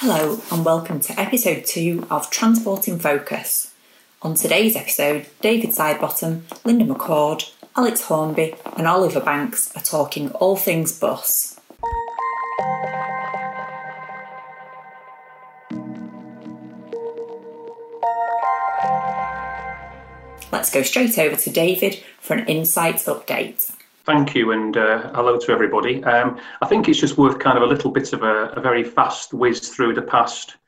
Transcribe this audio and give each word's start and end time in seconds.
Hello, 0.00 0.42
and 0.52 0.62
welcome 0.62 1.00
to 1.00 1.18
episode 1.18 1.64
two 1.64 2.06
of 2.10 2.28
Transport 2.28 2.86
in 2.86 2.98
Focus. 2.98 3.72
On 4.20 4.34
today's 4.34 4.76
episode, 4.76 5.24
David 5.40 5.70
Sidebottom, 5.70 6.42
Linda 6.66 6.84
McCord, 6.84 7.50
Alex 7.74 8.02
Hornby, 8.02 8.56
and 8.76 8.86
Oliver 8.86 9.20
Banks 9.20 9.74
are 9.74 9.80
talking 9.80 10.30
all 10.32 10.54
things 10.54 10.92
bus. 10.92 11.58
Let's 20.52 20.70
go 20.70 20.82
straight 20.82 21.18
over 21.18 21.36
to 21.36 21.50
David 21.50 22.02
for 22.20 22.34
an 22.34 22.46
insights 22.48 23.06
update. 23.06 23.74
Thank 24.06 24.36
you, 24.36 24.52
and 24.52 24.76
uh, 24.76 25.10
hello 25.14 25.36
to 25.36 25.50
everybody. 25.50 26.04
Um, 26.04 26.38
I 26.62 26.66
think 26.68 26.88
it's 26.88 27.00
just 27.00 27.18
worth 27.18 27.40
kind 27.40 27.58
of 27.58 27.64
a 27.64 27.66
little 27.66 27.90
bit 27.90 28.12
of 28.12 28.22
a, 28.22 28.50
a 28.50 28.60
very 28.60 28.84
fast 28.84 29.34
whiz 29.34 29.68
through 29.68 29.94
the 29.94 30.02
past 30.02 30.58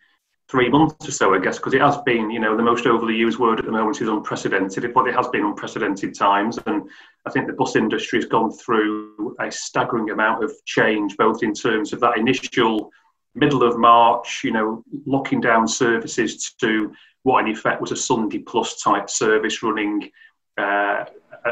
three 0.50 0.68
months 0.68 1.07
or 1.07 1.12
so, 1.12 1.32
I 1.32 1.39
guess, 1.39 1.57
because 1.57 1.72
it 1.72 1.80
has 1.80 1.99
been, 1.99 2.32
you 2.32 2.40
know, 2.40 2.57
the 2.57 2.64
most 2.64 2.85
overly 2.85 3.14
used 3.14 3.39
word 3.39 3.61
at 3.61 3.64
the 3.64 3.71
moment 3.71 4.00
is 4.00 4.08
unprecedented, 4.08 4.93
but 4.93 5.07
it 5.07 5.14
has 5.14 5.29
been 5.29 5.44
unprecedented 5.44 6.18
times. 6.18 6.58
And 6.66 6.90
I 7.27 7.30
think 7.30 7.46
the 7.46 7.53
bus 7.53 7.77
industry 7.77 8.18
has 8.18 8.27
gone 8.27 8.50
through 8.50 9.36
a 9.39 9.52
staggering 9.52 10.11
amount 10.11 10.43
of 10.43 10.52
change, 10.64 11.16
both 11.16 11.44
in 11.44 11.55
terms 11.55 11.93
of 11.93 12.00
that 12.00 12.18
initial 12.18 12.91
middle 13.36 13.63
of 13.63 13.79
March, 13.79 14.41
you 14.43 14.50
know, 14.50 14.82
locking 15.07 15.41
down 15.41 15.68
services 15.68 16.55
to 16.61 16.93
what 17.22 17.44
in 17.44 17.52
effect 17.52 17.80
was 17.80 17.93
a 17.93 17.96
Sunday 17.96 18.41
plus 18.41 18.82
type 18.82 19.08
service 19.08 19.63
running 19.63 20.11
uh, 20.58 21.04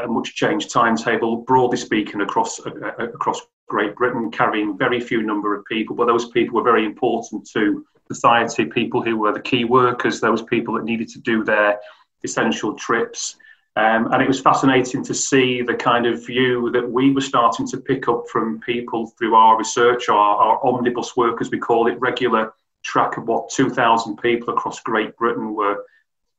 a 0.03 0.07
much 0.07 0.35
changed 0.35 0.71
timetable, 0.71 1.37
broadly 1.37 1.77
speaking, 1.77 2.21
across 2.21 2.59
uh, 2.65 2.71
uh, 2.99 3.05
across 3.05 3.41
Great 3.67 3.95
Britain, 3.95 4.31
carrying 4.31 4.77
very 4.77 4.99
few 4.99 5.23
number 5.23 5.55
of 5.55 5.65
people, 5.65 5.95
but 5.95 6.05
those 6.05 6.29
people 6.29 6.55
were 6.55 6.63
very 6.63 6.85
important 6.85 7.47
to 7.53 7.85
society. 8.11 8.65
People 8.65 9.01
who 9.01 9.17
were 9.17 9.33
the 9.33 9.41
key 9.41 9.65
workers, 9.65 10.19
those 10.19 10.41
people 10.41 10.75
that 10.75 10.85
needed 10.85 11.09
to 11.09 11.19
do 11.19 11.43
their 11.43 11.79
essential 12.23 12.73
trips. 12.75 13.35
Um, 13.75 14.11
and 14.11 14.23
it 14.23 14.27
was 14.27 14.39
fascinating 14.39 15.03
to 15.03 15.13
see 15.13 15.61
the 15.61 15.75
kind 15.75 16.07
of 16.07 16.25
view 16.25 16.71
that 16.71 16.89
we 16.89 17.11
were 17.11 17.21
starting 17.21 17.67
to 17.67 17.77
pick 17.77 18.07
up 18.07 18.23
from 18.31 18.59
people 18.61 19.13
through 19.17 19.35
our 19.35 19.55
research, 19.55 20.09
our, 20.09 20.35
our 20.35 20.65
omnibus 20.65 21.15
work, 21.15 21.41
as 21.41 21.51
we 21.51 21.59
call 21.59 21.85
it, 21.87 21.99
regular 21.99 22.53
track 22.83 23.17
of 23.17 23.27
what 23.27 23.49
2,000 23.49 24.17
people 24.17 24.51
across 24.51 24.79
Great 24.79 25.15
Britain 25.17 25.53
were 25.53 25.85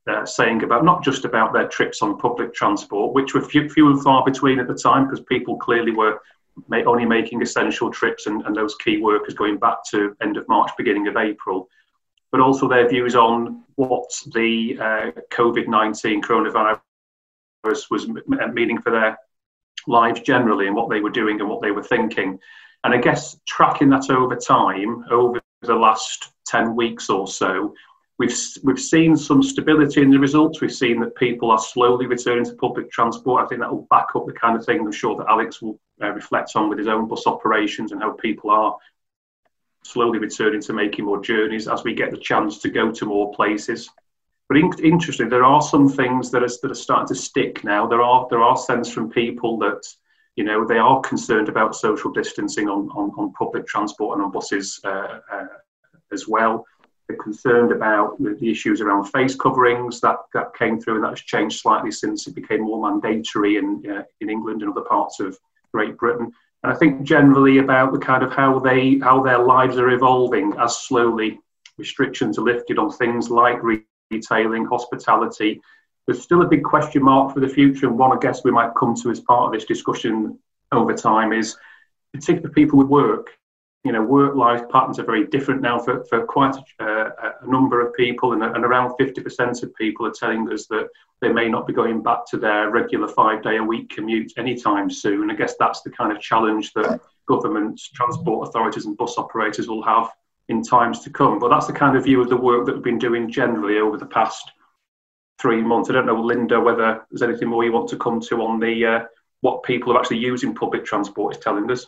uh, 0.09 0.25
saying 0.25 0.63
about 0.63 0.83
not 0.83 1.03
just 1.03 1.25
about 1.25 1.53
their 1.53 1.67
trips 1.67 2.01
on 2.01 2.17
public 2.17 2.53
transport, 2.53 3.13
which 3.13 3.33
were 3.33 3.41
few, 3.41 3.69
few 3.69 3.89
and 3.89 4.03
far 4.03 4.23
between 4.25 4.59
at 4.59 4.67
the 4.67 4.73
time 4.73 5.05
because 5.05 5.23
people 5.25 5.57
clearly 5.57 5.91
were 5.91 6.19
only 6.85 7.05
making 7.05 7.41
essential 7.41 7.89
trips 7.89 8.25
and, 8.25 8.41
and 8.45 8.55
those 8.55 8.75
key 8.75 8.99
workers 9.01 9.33
going 9.33 9.57
back 9.57 9.77
to 9.91 10.15
end 10.21 10.37
of 10.37 10.47
March, 10.47 10.71
beginning 10.77 11.07
of 11.07 11.15
April, 11.15 11.69
but 12.31 12.41
also 12.41 12.67
their 12.67 12.87
views 12.87 13.15
on 13.15 13.63
what 13.75 14.09
the 14.33 14.77
uh, 14.79 15.11
COVID 15.31 15.67
19 15.67 16.21
coronavirus 16.21 16.79
was 17.63 18.07
meaning 18.53 18.81
for 18.81 18.91
their 18.91 19.17
lives 19.87 20.21
generally 20.21 20.67
and 20.67 20.75
what 20.75 20.89
they 20.89 20.99
were 20.99 21.09
doing 21.09 21.39
and 21.39 21.49
what 21.49 21.61
they 21.61 21.71
were 21.71 21.83
thinking. 21.83 22.39
And 22.83 22.93
I 22.93 22.97
guess 22.97 23.37
tracking 23.47 23.89
that 23.89 24.09
over 24.09 24.35
time, 24.35 25.05
over 25.09 25.41
the 25.61 25.75
last 25.75 26.31
10 26.47 26.75
weeks 26.75 27.09
or 27.09 27.27
so, 27.27 27.73
we've, 28.19 28.37
we've 28.63 28.79
seen 28.79 29.15
some 29.15 29.41
stability 29.41 30.01
in 30.01 30.11
the 30.11 30.19
results. 30.19 30.61
We've 30.61 30.71
seen 30.71 30.99
that 30.99 31.15
people 31.15 31.49
are 31.49 31.57
slowly 31.57 32.05
returning 32.05 32.45
to 32.45 32.53
public 32.53 32.91
transport. 32.91 33.43
I 33.43 33.47
think 33.47 33.61
that 33.61 33.71
will 33.71 33.87
back 33.89 34.07
up 34.15 34.27
the 34.27 34.33
kind 34.33 34.55
of 34.55 34.65
thing 34.65 34.81
I'm 34.81 34.91
sure 34.91 35.15
that 35.15 35.29
Alex 35.29 35.61
will 35.61 35.79
uh, 36.03 36.11
reflect 36.11 36.51
on 36.55 36.69
with 36.69 36.77
his 36.77 36.87
own 36.87 37.07
bus 37.07 37.25
operations 37.25 37.91
and 37.91 38.01
how 38.01 38.11
people 38.11 38.51
are 38.51 38.77
slowly 39.83 40.19
returning 40.19 40.61
to 40.61 40.73
making 40.73 41.05
more 41.05 41.21
journeys 41.21 41.67
as 41.67 41.83
we 41.83 41.93
get 41.93 42.11
the 42.11 42.17
chance 42.17 42.59
to 42.59 42.69
go 42.69 42.91
to 42.91 43.05
more 43.05 43.33
places. 43.33 43.89
But 44.49 44.57
in, 44.57 44.71
interestingly, 44.83 45.29
there 45.29 45.45
are 45.45 45.61
some 45.61 45.87
things 45.87 46.29
that 46.31 46.43
are, 46.43 46.49
that 46.61 46.71
are 46.71 46.75
starting 46.75 47.07
to 47.07 47.15
stick 47.15 47.63
now. 47.63 47.87
There 47.87 48.01
are 48.01 48.27
there 48.29 48.41
are 48.41 48.57
sense 48.57 48.91
from 48.91 49.09
people 49.09 49.57
that 49.59 49.81
you 50.35 50.43
know 50.43 50.65
they 50.65 50.79
are 50.79 50.99
concerned 51.01 51.49
about 51.49 51.75
social 51.75 52.11
distancing 52.11 52.67
on, 52.67 52.89
on, 52.89 53.11
on 53.17 53.31
public 53.33 53.67
transport 53.67 54.17
and 54.17 54.25
on 54.25 54.31
buses 54.31 54.79
uh, 54.83 55.19
uh, 55.31 55.47
as 56.11 56.27
well. 56.27 56.65
Concerned 57.17 57.71
about 57.71 58.21
the 58.21 58.51
issues 58.51 58.81
around 58.81 59.05
face 59.05 59.35
coverings 59.35 59.99
that, 60.01 60.17
that 60.33 60.53
came 60.53 60.79
through, 60.79 60.95
and 60.95 61.03
that 61.03 61.09
has 61.09 61.21
changed 61.21 61.59
slightly 61.59 61.91
since 61.91 62.27
it 62.27 62.35
became 62.35 62.61
more 62.61 62.89
mandatory 62.89 63.57
in 63.57 63.83
uh, 63.89 64.03
in 64.21 64.29
England 64.29 64.61
and 64.61 64.71
other 64.71 64.85
parts 64.87 65.19
of 65.19 65.37
Great 65.73 65.97
Britain. 65.97 66.31
And 66.63 66.71
I 66.71 66.75
think 66.75 67.03
generally 67.03 67.57
about 67.57 67.93
the 67.93 67.99
kind 67.99 68.23
of 68.23 68.31
how 68.31 68.59
they 68.59 68.99
how 68.99 69.23
their 69.23 69.39
lives 69.39 69.77
are 69.77 69.89
evolving 69.89 70.53
as 70.59 70.79
slowly 70.79 71.39
restrictions 71.77 72.37
are 72.37 72.43
lifted 72.43 72.77
on 72.77 72.91
things 72.91 73.31
like 73.31 73.59
retailing, 74.11 74.65
hospitality. 74.65 75.61
There's 76.05 76.21
still 76.21 76.43
a 76.43 76.47
big 76.47 76.63
question 76.63 77.03
mark 77.03 77.33
for 77.33 77.39
the 77.39 77.49
future, 77.49 77.87
and 77.87 77.97
one 77.97 78.15
I 78.15 78.19
guess 78.19 78.43
we 78.43 78.51
might 78.51 78.75
come 78.75 78.95
to 79.01 79.09
as 79.09 79.19
part 79.19 79.47
of 79.47 79.53
this 79.53 79.65
discussion 79.65 80.37
over 80.71 80.93
time 80.93 81.33
is 81.33 81.57
particularly 82.13 82.53
people 82.53 82.77
with 82.77 82.87
work. 82.87 83.38
You 83.83 83.93
know, 83.93 84.03
work-life 84.03 84.67
patterns 84.69 84.99
are 84.99 85.05
very 85.05 85.25
different 85.27 85.61
now 85.61 85.79
for, 85.79 86.03
for 86.05 86.25
quite 86.25 86.55
a, 86.79 86.83
uh, 86.83 87.31
a 87.41 87.47
number 87.49 87.85
of 87.85 87.93
people, 87.93 88.33
and, 88.33 88.43
and 88.43 88.65
around 88.65 88.93
50% 88.99 89.63
of 89.63 89.75
people 89.75 90.05
are 90.05 90.11
telling 90.11 90.51
us 90.51 90.67
that 90.67 90.89
they 91.21 91.31
may 91.31 91.47
not 91.47 91.65
be 91.65 91.73
going 91.73 92.03
back 92.03 92.25
to 92.27 92.37
their 92.37 92.69
regular 92.71 93.07
five-day-a-week 93.07 93.89
commute 93.89 94.33
anytime 94.37 94.89
soon. 94.89 95.31
I 95.31 95.35
guess 95.35 95.55
that's 95.57 95.81
the 95.81 95.91
kind 95.91 96.11
of 96.11 96.21
challenge 96.21 96.73
that 96.73 96.99
governments, 97.27 97.89
transport 97.89 98.49
authorities, 98.49 98.85
and 98.85 98.97
bus 98.97 99.17
operators 99.17 99.69
will 99.69 99.83
have 99.83 100.09
in 100.49 100.63
times 100.63 101.01
to 101.01 101.09
come. 101.09 101.39
But 101.39 101.49
that's 101.49 101.67
the 101.67 101.73
kind 101.73 101.95
of 101.95 102.03
view 102.03 102.21
of 102.21 102.29
the 102.29 102.37
work 102.37 102.65
that 102.65 102.73
we've 102.73 102.83
been 102.83 102.99
doing 102.99 103.31
generally 103.31 103.77
over 103.77 103.97
the 103.97 104.05
past 104.05 104.51
three 105.39 105.61
months. 105.61 105.89
I 105.89 105.93
don't 105.93 106.05
know, 106.05 106.21
Linda, 106.21 106.59
whether 106.59 107.05
there's 107.09 107.21
anything 107.21 107.47
more 107.47 107.63
you 107.63 107.71
want 107.71 107.89
to 107.89 107.97
come 107.97 108.19
to 108.21 108.41
on 108.41 108.59
the 108.59 108.85
uh, 108.85 108.99
what 109.41 109.63
people 109.63 109.93
are 109.93 109.99
actually 109.99 110.17
using 110.17 110.53
public 110.53 110.83
transport 110.83 111.35
is 111.35 111.41
telling 111.41 111.71
us. 111.71 111.85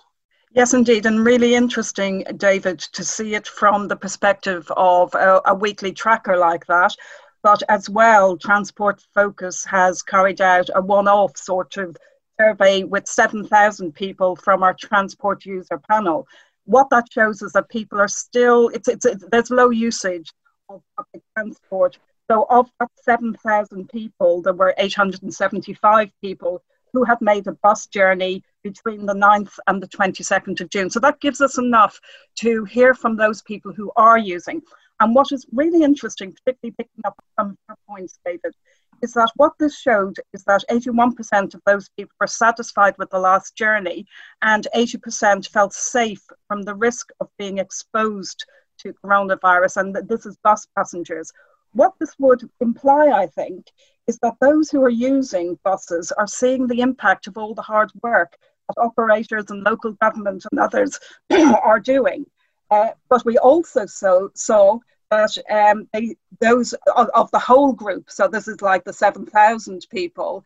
Yes, 0.53 0.73
indeed, 0.73 1.05
and 1.05 1.25
really 1.25 1.55
interesting, 1.55 2.25
David, 2.37 2.79
to 2.79 3.03
see 3.03 3.35
it 3.35 3.47
from 3.47 3.87
the 3.87 3.95
perspective 3.95 4.69
of 4.75 5.13
a, 5.15 5.41
a 5.45 5.55
weekly 5.55 5.93
tracker 5.93 6.37
like 6.37 6.65
that. 6.67 6.93
But 7.41 7.63
as 7.69 7.89
well, 7.89 8.37
Transport 8.37 9.01
Focus 9.15 9.63
has 9.65 10.03
carried 10.03 10.41
out 10.41 10.69
a 10.75 10.81
one 10.81 11.07
off 11.07 11.37
sort 11.37 11.77
of 11.77 11.95
survey 12.39 12.83
with 12.83 13.07
7,000 13.07 13.93
people 13.93 14.35
from 14.35 14.61
our 14.61 14.73
transport 14.73 15.45
user 15.45 15.79
panel 15.89 16.27
what 16.65 16.89
that 16.89 17.11
shows 17.11 17.41
is 17.41 17.51
that 17.53 17.69
people 17.69 17.99
are 17.99 18.07
still 18.07 18.69
it's 18.69 18.87
it's, 18.87 19.05
it's 19.05 19.25
there's 19.31 19.51
low 19.51 19.69
usage 19.69 20.31
of 20.69 20.81
public 20.95 21.23
transport. 21.35 21.97
So 22.29 22.45
of 22.49 22.69
that 22.79 22.89
7,000 23.03 23.89
people, 23.89 24.41
there 24.41 24.53
were 24.53 24.73
875 24.77 26.11
people 26.21 26.63
who 26.93 27.03
had 27.03 27.21
made 27.21 27.47
a 27.47 27.53
bus 27.63 27.87
journey 27.87 28.43
between 28.63 29.05
the 29.05 29.13
9th 29.13 29.57
and 29.67 29.81
the 29.81 29.87
22nd 29.87 30.59
of 30.61 30.69
June. 30.69 30.89
So 30.89 30.99
that 30.99 31.19
gives 31.19 31.41
us 31.41 31.57
enough 31.57 31.99
to 32.39 32.65
hear 32.65 32.93
from 32.93 33.15
those 33.15 33.41
people 33.41 33.73
who 33.73 33.91
are 33.95 34.17
using. 34.17 34.61
And 34.99 35.15
what 35.15 35.31
is 35.31 35.47
really 35.51 35.83
interesting, 35.83 36.31
particularly 36.31 36.75
picking 36.77 37.01
up 37.05 37.15
some 37.39 37.51
of 37.51 37.57
your 37.67 37.77
points, 37.87 38.19
David, 38.23 38.53
is 39.01 39.13
that 39.13 39.31
what 39.35 39.53
this 39.59 39.79
showed 39.79 40.17
is 40.33 40.43
that 40.43 40.63
81% 40.69 41.55
of 41.55 41.61
those 41.65 41.89
people 41.97 42.13
were 42.19 42.27
satisfied 42.27 42.95
with 42.99 43.09
the 43.09 43.19
last 43.19 43.55
journey 43.55 44.05
and 44.43 44.67
80% 44.75 45.49
felt 45.49 45.73
safe 45.73 46.21
from 46.47 46.61
the 46.61 46.75
risk 46.75 47.09
of 47.19 47.29
being 47.39 47.57
exposed 47.57 48.45
to 48.79 48.93
coronavirus. 49.03 49.77
And 49.77 50.07
this 50.07 50.25
is 50.25 50.37
bus 50.43 50.67
passengers. 50.75 51.31
What 51.73 51.93
this 51.99 52.13
would 52.19 52.47
imply, 52.59 53.07
I 53.07 53.25
think, 53.27 53.65
is 54.07 54.17
that 54.19 54.35
those 54.41 54.69
who 54.69 54.81
are 54.83 54.89
using 54.89 55.57
buses 55.63 56.11
are 56.11 56.27
seeing 56.27 56.67
the 56.67 56.81
impact 56.81 57.27
of 57.27 57.37
all 57.37 57.53
the 57.53 57.61
hard 57.61 57.91
work 58.01 58.37
that 58.67 58.81
operators 58.81 59.45
and 59.49 59.63
local 59.63 59.91
government 59.93 60.45
and 60.51 60.59
others 60.59 60.99
are 61.63 61.79
doing. 61.79 62.25
Uh, 62.69 62.89
but 63.09 63.23
we 63.25 63.37
also 63.37 63.85
so, 63.85 64.31
saw 64.33 64.79
that 65.09 65.37
um, 65.49 65.87
they, 65.93 66.15
those 66.39 66.73
of, 66.95 67.09
of, 67.13 67.29
the 67.31 67.39
whole 67.39 67.73
group, 67.73 68.09
so 68.09 68.27
this 68.27 68.47
is 68.47 68.61
like 68.61 68.85
the 68.85 68.93
7,000 68.93 69.85
people, 69.91 70.45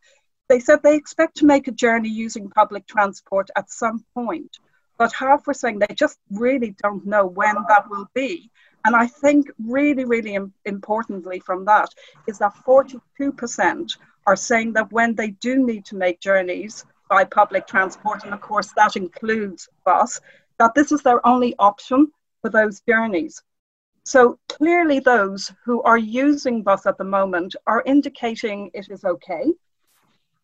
they 0.49 0.59
said 0.59 0.81
they 0.81 0.95
expect 0.95 1.37
to 1.37 1.45
make 1.45 1.67
a 1.67 1.71
journey 1.71 2.09
using 2.09 2.49
public 2.49 2.87
transport 2.87 3.49
at 3.55 3.69
some 3.69 4.03
point. 4.15 4.57
But 4.97 5.13
half 5.13 5.45
were 5.45 5.53
saying 5.53 5.79
they 5.79 5.93
just 5.93 6.17
really 6.31 6.75
don't 6.81 7.05
know 7.05 7.25
when 7.25 7.55
that 7.67 7.89
will 7.89 8.07
be. 8.13 8.49
And 8.85 8.95
I 8.95 9.07
think 9.07 9.49
really, 9.65 10.05
really 10.05 10.35
Im- 10.35 10.53
importantly 10.65 11.39
from 11.39 11.65
that 11.65 11.89
is 12.27 12.37
that 12.37 12.53
42% 12.65 13.97
are 14.27 14.35
saying 14.35 14.73
that 14.73 14.91
when 14.91 15.15
they 15.15 15.31
do 15.31 15.65
need 15.65 15.85
to 15.85 15.95
make 15.95 16.19
journeys 16.19 16.85
by 17.09 17.23
public 17.23 17.65
transport, 17.67 18.23
and 18.23 18.33
of 18.33 18.41
course 18.41 18.71
that 18.75 18.95
includes 18.95 19.67
bus, 19.85 20.21
that 20.59 20.75
this 20.75 20.91
is 20.91 21.01
their 21.01 21.25
only 21.25 21.55
option 21.57 22.11
for 22.41 22.49
those 22.49 22.81
journeys. 22.81 23.41
So 24.03 24.37
clearly, 24.49 24.99
those 24.99 25.51
who 25.63 25.81
are 25.81 25.97
using 25.97 26.61
bus 26.61 26.85
at 26.85 26.99
the 26.99 27.03
moment 27.03 27.55
are 27.65 27.81
indicating 27.87 28.69
it 28.75 28.87
is 28.91 29.03
okay. 29.03 29.51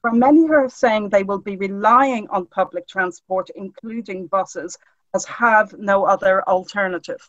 For 0.01 0.11
many 0.11 0.47
who 0.47 0.53
are 0.53 0.67
saying 0.67 1.09
they 1.09 1.21
will 1.21 1.37
be 1.37 1.57
relying 1.57 2.27
on 2.29 2.47
public 2.47 2.87
transport, 2.87 3.51
including 3.55 4.25
buses, 4.25 4.79
as 5.13 5.25
have 5.25 5.77
no 5.77 6.05
other 6.05 6.41
alternative. 6.49 7.21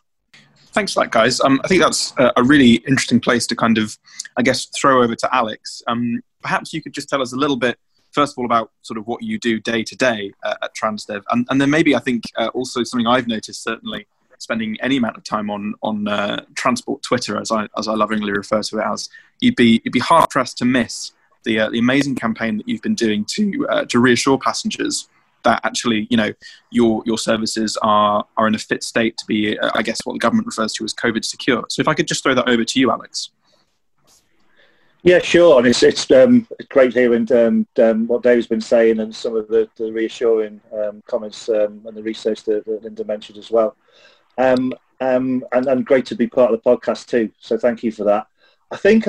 Thanks 0.72 0.94
for 0.94 1.00
that, 1.00 1.10
guys. 1.10 1.38
Um, 1.40 1.60
I 1.64 1.68
think 1.68 1.82
that's 1.82 2.14
a, 2.16 2.42
really 2.42 2.76
interesting 2.88 3.20
place 3.20 3.46
to 3.48 3.56
kind 3.56 3.76
of, 3.76 3.98
I 4.38 4.42
guess, 4.42 4.66
throw 4.66 5.02
over 5.02 5.14
to 5.14 5.34
Alex. 5.34 5.82
Um, 5.86 6.22
perhaps 6.40 6.72
you 6.72 6.82
could 6.82 6.94
just 6.94 7.10
tell 7.10 7.20
us 7.20 7.34
a 7.34 7.36
little 7.36 7.58
bit, 7.58 7.78
first 8.10 8.32
of 8.32 8.38
all, 8.38 8.46
about 8.46 8.70
sort 8.80 8.96
of 8.96 9.06
what 9.06 9.22
you 9.22 9.38
do 9.38 9.60
day 9.60 9.82
to 9.82 9.94
day 9.96 10.32
at 10.44 10.74
Transdev, 10.74 11.24
and, 11.30 11.46
and 11.50 11.60
then 11.60 11.68
maybe 11.68 11.94
I 11.94 11.98
think 11.98 12.24
uh, 12.38 12.48
also 12.54 12.82
something 12.84 13.06
I've 13.06 13.26
noticed 13.26 13.62
certainly 13.62 14.06
spending 14.38 14.76
any 14.80 14.96
amount 14.96 15.16
of 15.16 15.24
time 15.24 15.50
on 15.50 15.74
on 15.82 16.08
uh, 16.08 16.42
transport 16.54 17.02
Twitter, 17.02 17.38
as 17.38 17.52
I 17.52 17.68
as 17.76 17.86
I 17.86 17.92
lovingly 17.92 18.32
refer 18.32 18.62
to 18.62 18.78
it 18.78 18.84
as, 18.84 19.10
you'd 19.40 19.56
be 19.56 19.82
you'd 19.84 19.92
be 19.92 20.00
hard 20.00 20.30
pressed 20.30 20.56
to 20.58 20.64
miss 20.64 21.12
the 21.44 21.60
uh, 21.60 21.70
the 21.70 21.78
amazing 21.78 22.14
campaign 22.14 22.56
that 22.56 22.68
you've 22.68 22.82
been 22.82 22.94
doing 22.94 23.26
to 23.26 23.66
uh, 23.68 23.84
to 23.84 24.00
reassure 24.00 24.38
passengers 24.38 25.08
that 25.44 25.60
actually, 25.64 26.06
you 26.10 26.16
know, 26.16 26.30
your 26.70 27.02
your 27.06 27.18
services 27.18 27.78
are 27.82 28.24
are 28.36 28.46
in 28.46 28.54
a 28.54 28.58
fit 28.58 28.82
state 28.82 29.16
to 29.18 29.26
be, 29.26 29.58
uh, 29.58 29.70
I 29.74 29.82
guess, 29.82 30.00
what 30.04 30.14
the 30.14 30.18
government 30.18 30.46
refers 30.46 30.72
to 30.74 30.84
as 30.84 30.94
COVID 30.94 31.24
secure. 31.24 31.64
So, 31.68 31.80
if 31.80 31.88
I 31.88 31.94
could 31.94 32.06
just 32.06 32.22
throw 32.22 32.34
that 32.34 32.48
over 32.48 32.64
to 32.64 32.80
you, 32.80 32.90
Alex. 32.90 33.30
Yeah, 35.04 35.18
sure, 35.18 35.58
and 35.58 35.66
it's 35.66 35.82
it's 35.82 36.08
um, 36.12 36.46
great 36.68 36.92
hearing 36.92 37.30
um, 37.32 37.66
um, 37.82 38.06
what 38.06 38.22
Dave's 38.22 38.46
been 38.46 38.60
saying 38.60 39.00
and 39.00 39.14
some 39.14 39.34
of 39.34 39.48
the, 39.48 39.68
the 39.76 39.92
reassuring 39.92 40.60
um, 40.72 41.02
comments 41.08 41.48
um, 41.48 41.82
and 41.84 41.96
the 41.96 42.02
research 42.02 42.44
that, 42.44 42.64
that, 42.66 42.84
Linda 42.84 43.04
mentioned 43.04 43.38
as 43.38 43.50
well. 43.50 43.76
Um, 44.38 44.72
and, 45.00 45.42
and 45.52 45.84
great 45.84 46.06
to 46.06 46.14
be 46.14 46.28
part 46.28 46.52
of 46.52 46.62
the 46.62 46.70
podcast 46.70 47.08
too. 47.08 47.32
So 47.40 47.58
thank 47.58 47.82
you 47.82 47.90
for 47.90 48.04
that. 48.04 48.28
I 48.70 48.76
think 48.76 49.08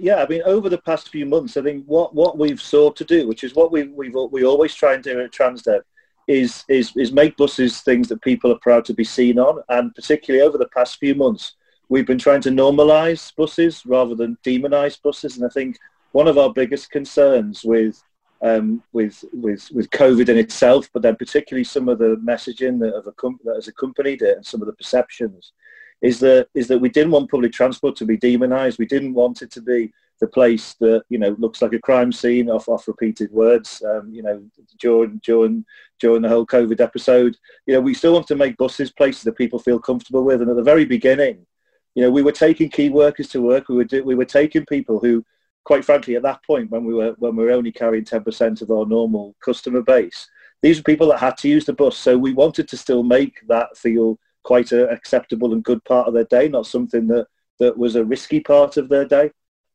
yeah, 0.00 0.22
I 0.22 0.26
mean, 0.26 0.42
over 0.46 0.68
the 0.70 0.78
past 0.78 1.10
few 1.10 1.26
months, 1.26 1.56
I 1.56 1.62
think 1.62 1.84
what, 1.86 2.14
what 2.14 2.38
we've 2.38 2.60
sought 2.60 2.96
to 2.96 3.04
do, 3.04 3.28
which 3.28 3.44
is 3.44 3.54
what 3.54 3.70
we 3.70 3.88
we 3.88 4.08
we 4.08 4.44
always 4.44 4.74
try 4.74 4.94
and 4.94 5.04
do 5.04 5.20
at 5.20 5.32
Transdev, 5.32 5.82
is 6.26 6.64
is 6.68 6.96
is 6.96 7.12
make 7.12 7.36
buses 7.36 7.82
things 7.82 8.08
that 8.08 8.22
people 8.22 8.50
are 8.50 8.58
proud 8.60 8.84
to 8.86 8.94
be 8.94 9.04
seen 9.04 9.38
on, 9.38 9.62
and 9.68 9.94
particularly 9.94 10.46
over 10.46 10.56
the 10.56 10.68
past 10.68 10.98
few 10.98 11.14
months, 11.14 11.52
we've 11.90 12.06
been 12.06 12.18
trying 12.18 12.40
to 12.42 12.50
normalise 12.50 13.34
buses 13.36 13.84
rather 13.84 14.14
than 14.14 14.38
demonise 14.42 14.96
buses, 14.96 15.36
and 15.36 15.44
I 15.44 15.50
think 15.50 15.76
one 16.12 16.28
of 16.28 16.38
our 16.38 16.52
biggest 16.52 16.90
concerns 16.90 17.62
with 17.62 18.02
um, 18.42 18.82
with 18.92 19.22
with 19.34 19.70
with 19.70 19.90
COVID 19.90 20.30
in 20.30 20.38
itself, 20.38 20.88
but 20.94 21.02
then 21.02 21.16
particularly 21.16 21.64
some 21.64 21.90
of 21.90 21.98
the 21.98 22.16
messaging 22.24 22.80
that, 22.80 22.94
have 22.94 23.04
that 23.44 23.54
has 23.54 23.68
accompanied 23.68 24.22
it 24.22 24.36
and 24.36 24.46
some 24.46 24.62
of 24.62 24.66
the 24.66 24.72
perceptions 24.72 25.52
is 26.02 26.20
that 26.20 26.48
is 26.54 26.66
that 26.68 26.78
we 26.78 26.88
didn't 26.88 27.12
want 27.12 27.30
public 27.30 27.52
transport 27.52 27.96
to 27.96 28.06
be 28.06 28.16
demonised. 28.16 28.78
We 28.78 28.86
didn't 28.86 29.14
want 29.14 29.42
it 29.42 29.50
to 29.52 29.62
be 29.62 29.92
the 30.20 30.26
place 30.26 30.74
that 30.80 31.02
you 31.08 31.18
know 31.18 31.34
looks 31.38 31.62
like 31.62 31.72
a 31.72 31.78
crime 31.80 32.12
scene 32.12 32.50
off 32.50 32.68
off 32.68 32.88
repeated 32.88 33.30
words. 33.32 33.82
Um, 33.84 34.12
you 34.12 34.22
know, 34.22 34.42
during 34.78 35.20
during 35.24 35.64
during 35.98 36.22
the 36.22 36.28
whole 36.28 36.46
COVID 36.46 36.80
episode, 36.80 37.36
you 37.66 37.74
know, 37.74 37.80
we 37.80 37.94
still 37.94 38.14
want 38.14 38.26
to 38.28 38.36
make 38.36 38.56
buses 38.56 38.90
places 38.92 39.22
that 39.24 39.36
people 39.36 39.58
feel 39.58 39.78
comfortable 39.78 40.24
with. 40.24 40.40
And 40.40 40.50
at 40.50 40.56
the 40.56 40.62
very 40.62 40.84
beginning, 40.84 41.46
you 41.94 42.02
know, 42.02 42.10
we 42.10 42.22
were 42.22 42.32
taking 42.32 42.70
key 42.70 42.88
workers 42.90 43.28
to 43.30 43.42
work. 43.42 43.68
We 43.68 43.76
were 43.76 43.84
do, 43.84 44.04
we 44.04 44.14
were 44.14 44.24
taking 44.24 44.64
people 44.66 45.00
who, 45.00 45.24
quite 45.64 45.84
frankly, 45.84 46.16
at 46.16 46.22
that 46.22 46.44
point 46.44 46.70
when 46.70 46.84
we 46.84 46.94
were 46.94 47.14
when 47.18 47.36
we 47.36 47.44
were 47.44 47.52
only 47.52 47.72
carrying 47.72 48.04
ten 48.04 48.22
percent 48.22 48.62
of 48.62 48.70
our 48.70 48.86
normal 48.86 49.34
customer 49.44 49.82
base, 49.82 50.28
these 50.62 50.78
were 50.78 50.84
people 50.84 51.08
that 51.08 51.20
had 51.20 51.36
to 51.38 51.48
use 51.48 51.64
the 51.64 51.72
bus. 51.72 51.96
So 51.96 52.16
we 52.16 52.32
wanted 52.32 52.68
to 52.68 52.76
still 52.76 53.02
make 53.02 53.46
that 53.48 53.76
feel 53.76 54.18
quite 54.42 54.72
an 54.72 54.88
acceptable 54.90 55.52
and 55.52 55.64
good 55.64 55.84
part 55.84 56.08
of 56.08 56.14
their 56.14 56.24
day, 56.24 56.48
not 56.48 56.66
something 56.66 57.06
that, 57.08 57.26
that 57.58 57.76
was 57.76 57.96
a 57.96 58.04
risky 58.04 58.40
part 58.40 58.76
of 58.76 58.88
their 58.88 59.04
day. 59.04 59.30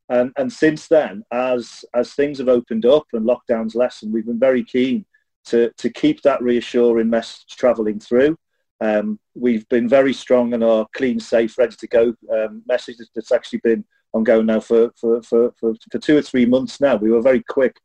And, 0.08 0.32
and 0.36 0.52
since 0.52 0.86
then, 0.88 1.24
as, 1.32 1.84
as 1.94 2.12
things 2.12 2.38
have 2.38 2.48
opened 2.48 2.86
up 2.86 3.04
and 3.12 3.26
lockdowns 3.26 3.74
lessened, 3.74 4.12
we've 4.12 4.26
been 4.26 4.38
very 4.38 4.62
keen 4.62 5.04
to, 5.46 5.70
to 5.78 5.90
keep 5.90 6.22
that 6.22 6.42
reassuring 6.42 7.10
message 7.10 7.56
travelling 7.56 7.98
through. 7.98 8.36
Um, 8.80 9.18
we've 9.34 9.68
been 9.68 9.88
very 9.88 10.12
strong 10.12 10.52
in 10.52 10.62
our 10.62 10.86
clean, 10.94 11.18
safe, 11.18 11.56
ready 11.58 11.76
to 11.76 11.86
go 11.88 12.14
um, 12.32 12.62
message 12.66 12.96
that's 13.14 13.32
actually 13.32 13.60
been 13.64 13.84
ongoing 14.12 14.46
now 14.46 14.60
for, 14.60 14.92
for, 14.96 15.22
for, 15.22 15.52
for, 15.58 15.74
for 15.90 15.98
two 15.98 16.16
or 16.16 16.22
three 16.22 16.46
months 16.46 16.80
now. 16.80 16.96
We 16.96 17.10
were 17.10 17.22
very 17.22 17.42
quick 17.42 17.76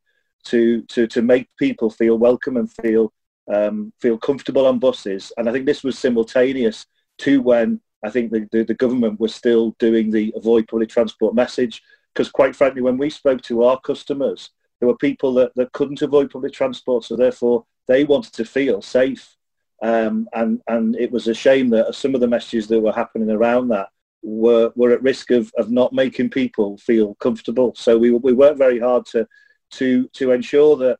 to, 0.45 0.81
to, 0.83 1.07
to 1.07 1.21
make 1.21 1.47
people 1.57 1.89
feel 1.89 2.17
welcome 2.17 2.57
and 2.57 2.71
feel 2.71 3.13
um, 3.53 3.91
feel 3.99 4.17
comfortable 4.17 4.65
on 4.65 4.79
buses. 4.79 5.31
And 5.37 5.47
I 5.47 5.51
think 5.51 5.65
this 5.65 5.83
was 5.83 5.97
simultaneous 5.97 6.85
to 7.19 7.41
when 7.41 7.81
I 8.03 8.09
think 8.09 8.31
the, 8.31 8.47
the, 8.51 8.63
the 8.63 8.73
government 8.73 9.19
was 9.19 9.35
still 9.35 9.75
doing 9.79 10.09
the 10.09 10.33
avoid 10.35 10.67
public 10.67 10.89
transport 10.89 11.35
message. 11.35 11.81
Because 12.13 12.31
quite 12.31 12.55
frankly, 12.55 12.81
when 12.81 12.97
we 12.97 13.09
spoke 13.09 13.41
to 13.43 13.63
our 13.63 13.79
customers, 13.79 14.49
there 14.79 14.87
were 14.87 14.97
people 14.97 15.33
that, 15.35 15.51
that 15.55 15.71
couldn't 15.73 16.01
avoid 16.01 16.31
public 16.31 16.53
transport, 16.53 17.03
so 17.03 17.15
therefore 17.15 17.65
they 17.87 18.03
wanted 18.03 18.33
to 18.33 18.45
feel 18.45 18.81
safe. 18.81 19.35
Um, 19.83 20.27
and, 20.33 20.61
and 20.67 20.95
it 20.95 21.11
was 21.11 21.27
a 21.27 21.33
shame 21.33 21.69
that 21.71 21.93
some 21.95 22.15
of 22.15 22.21
the 22.21 22.27
messages 22.27 22.67
that 22.67 22.79
were 22.79 22.91
happening 22.91 23.31
around 23.31 23.69
that 23.69 23.89
were, 24.23 24.71
were 24.75 24.91
at 24.91 25.01
risk 25.01 25.31
of, 25.31 25.51
of 25.57 25.71
not 25.71 25.93
making 25.93 26.29
people 26.29 26.77
feel 26.77 27.15
comfortable. 27.15 27.73
So 27.75 27.97
we, 27.97 28.11
we 28.11 28.33
worked 28.33 28.57
very 28.57 28.79
hard 28.79 29.05
to, 29.07 29.27
to, 29.71 30.07
to 30.09 30.31
ensure 30.31 30.75
that 30.77 30.99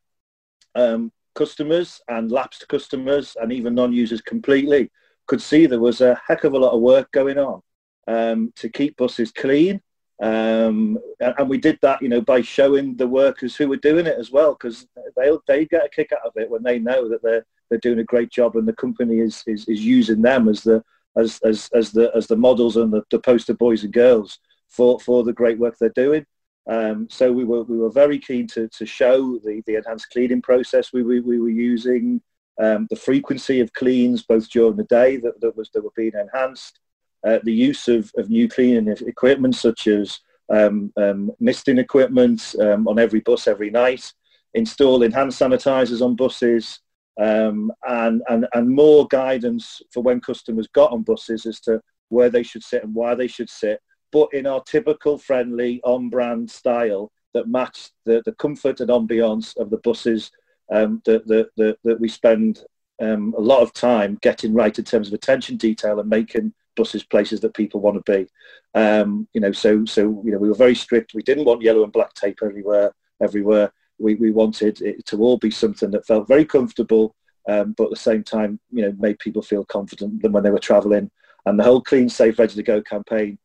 um, 0.74 1.12
customers 1.34 2.00
and 2.08 2.30
lapsed 2.30 2.66
customers 2.68 3.36
and 3.40 3.52
even 3.52 3.74
non-users 3.74 4.20
completely 4.20 4.90
could 5.26 5.40
see 5.40 5.66
there 5.66 5.80
was 5.80 6.00
a 6.00 6.20
heck 6.26 6.44
of 6.44 6.52
a 6.52 6.58
lot 6.58 6.72
of 6.72 6.80
work 6.80 7.10
going 7.12 7.38
on 7.38 7.62
um, 8.08 8.52
to 8.56 8.68
keep 8.68 8.96
buses 8.96 9.32
clean. 9.32 9.80
Um, 10.20 10.98
and 11.20 11.48
we 11.48 11.58
did 11.58 11.78
that, 11.82 12.00
you 12.00 12.08
know, 12.08 12.20
by 12.20 12.42
showing 12.42 12.96
the 12.96 13.08
workers 13.08 13.56
who 13.56 13.68
were 13.68 13.76
doing 13.76 14.06
it 14.06 14.18
as 14.18 14.30
well, 14.30 14.52
because 14.52 14.86
they 15.16 15.30
they 15.48 15.66
get 15.66 15.84
a 15.84 15.88
kick 15.88 16.12
out 16.12 16.24
of 16.24 16.32
it 16.36 16.48
when 16.48 16.62
they 16.62 16.78
know 16.78 17.08
that 17.08 17.22
they're 17.22 17.44
they're 17.68 17.78
doing 17.78 17.98
a 17.98 18.04
great 18.04 18.30
job 18.30 18.54
and 18.56 18.68
the 18.68 18.74
company 18.74 19.18
is 19.18 19.42
is, 19.46 19.66
is 19.68 19.84
using 19.84 20.22
them 20.22 20.48
as 20.48 20.62
the 20.62 20.84
as, 21.16 21.40
as, 21.44 21.68
as 21.74 21.90
the 21.90 22.10
as 22.14 22.26
the 22.26 22.36
models 22.36 22.76
and 22.76 22.92
the, 22.92 23.02
the 23.10 23.18
poster 23.18 23.54
boys 23.54 23.82
and 23.84 23.92
girls 23.92 24.38
for, 24.68 25.00
for 25.00 25.24
the 25.24 25.32
great 25.32 25.58
work 25.58 25.76
they're 25.78 25.88
doing. 25.90 26.24
Um, 26.68 27.08
so 27.10 27.32
we 27.32 27.44
were 27.44 27.62
we 27.64 27.76
were 27.76 27.90
very 27.90 28.18
keen 28.18 28.46
to, 28.48 28.68
to 28.68 28.86
show 28.86 29.38
the, 29.38 29.62
the 29.66 29.76
enhanced 29.76 30.10
cleaning 30.10 30.42
process 30.42 30.92
we, 30.92 31.02
we, 31.02 31.20
we 31.20 31.40
were 31.40 31.50
using, 31.50 32.20
um, 32.60 32.86
the 32.88 32.96
frequency 32.96 33.60
of 33.60 33.72
cleans 33.72 34.22
both 34.22 34.48
during 34.48 34.76
the 34.76 34.84
day 34.84 35.16
that, 35.16 35.40
that 35.40 35.56
was 35.56 35.70
that 35.70 35.82
were 35.82 35.90
being 35.96 36.12
enhanced, 36.14 36.78
uh, 37.26 37.38
the 37.42 37.52
use 37.52 37.88
of, 37.88 38.12
of 38.16 38.30
new 38.30 38.48
cleaning 38.48 38.88
equipment 39.06 39.56
such 39.56 39.86
as 39.86 40.20
um, 40.52 40.92
um 40.96 41.30
misting 41.40 41.78
equipment 41.78 42.54
um, 42.60 42.86
on 42.86 42.98
every 42.98 43.20
bus 43.20 43.48
every 43.48 43.70
night, 43.70 44.12
installing 44.54 45.10
hand 45.10 45.30
sanitizers 45.30 46.04
on 46.04 46.14
buses, 46.14 46.78
um, 47.20 47.72
and, 47.88 48.22
and, 48.28 48.46
and 48.54 48.68
more 48.68 49.06
guidance 49.08 49.82
for 49.92 50.02
when 50.02 50.20
customers 50.20 50.68
got 50.68 50.92
on 50.92 51.02
buses 51.02 51.44
as 51.46 51.58
to 51.60 51.80
where 52.08 52.30
they 52.30 52.42
should 52.42 52.62
sit 52.62 52.84
and 52.84 52.94
why 52.94 53.14
they 53.14 53.26
should 53.26 53.50
sit 53.50 53.80
but 54.12 54.28
in 54.32 54.46
our 54.46 54.62
typical 54.62 55.18
friendly 55.18 55.80
on-brand 55.82 56.50
style 56.50 57.10
that 57.34 57.48
match 57.48 57.90
the, 58.04 58.22
the 58.24 58.32
comfort 58.32 58.80
and 58.80 58.90
ambiance 58.90 59.56
of 59.56 59.70
the 59.70 59.78
buses 59.78 60.30
um, 60.70 61.02
that, 61.04 61.26
that, 61.26 61.48
that, 61.56 61.78
that, 61.82 62.00
we 62.00 62.08
spend 62.08 62.64
um, 63.00 63.34
a 63.36 63.40
lot 63.40 63.60
of 63.60 63.72
time 63.72 64.18
getting 64.22 64.54
right 64.54 64.78
in 64.78 64.84
terms 64.84 65.08
of 65.08 65.14
attention 65.14 65.56
detail 65.56 65.98
and 65.98 66.08
making 66.08 66.52
buses 66.76 67.02
places 67.02 67.40
that 67.40 67.54
people 67.54 67.80
want 67.80 68.02
to 68.04 68.12
be. 68.12 68.26
Um, 68.74 69.28
you 69.34 69.40
know, 69.40 69.52
so 69.52 69.84
so 69.84 70.22
you 70.24 70.32
know 70.32 70.38
we 70.38 70.48
were 70.48 70.54
very 70.54 70.74
strict. 70.74 71.12
We 71.14 71.22
didn't 71.22 71.44
want 71.44 71.62
yellow 71.62 71.82
and 71.82 71.92
black 71.92 72.14
tape 72.14 72.38
everywhere. 72.42 72.94
Everywhere 73.22 73.72
we, 73.98 74.14
we 74.16 74.30
wanted 74.30 74.80
it 74.82 75.06
to 75.06 75.22
all 75.22 75.38
be 75.38 75.50
something 75.50 75.90
that 75.92 76.06
felt 76.06 76.28
very 76.28 76.44
comfortable, 76.44 77.14
um, 77.48 77.74
but 77.76 77.84
at 77.84 77.90
the 77.90 77.96
same 77.96 78.22
time, 78.22 78.58
you 78.70 78.82
know, 78.82 78.94
made 78.98 79.18
people 79.18 79.42
feel 79.42 79.64
confident 79.64 80.22
than 80.22 80.32
when 80.32 80.42
they 80.42 80.50
were 80.50 80.58
travelling. 80.58 81.10
And 81.46 81.58
the 81.58 81.64
whole 81.64 81.80
clean, 81.80 82.08
safe, 82.08 82.38
ready 82.38 82.54
to 82.54 82.62
go 82.62 82.82
campaign 82.82 83.38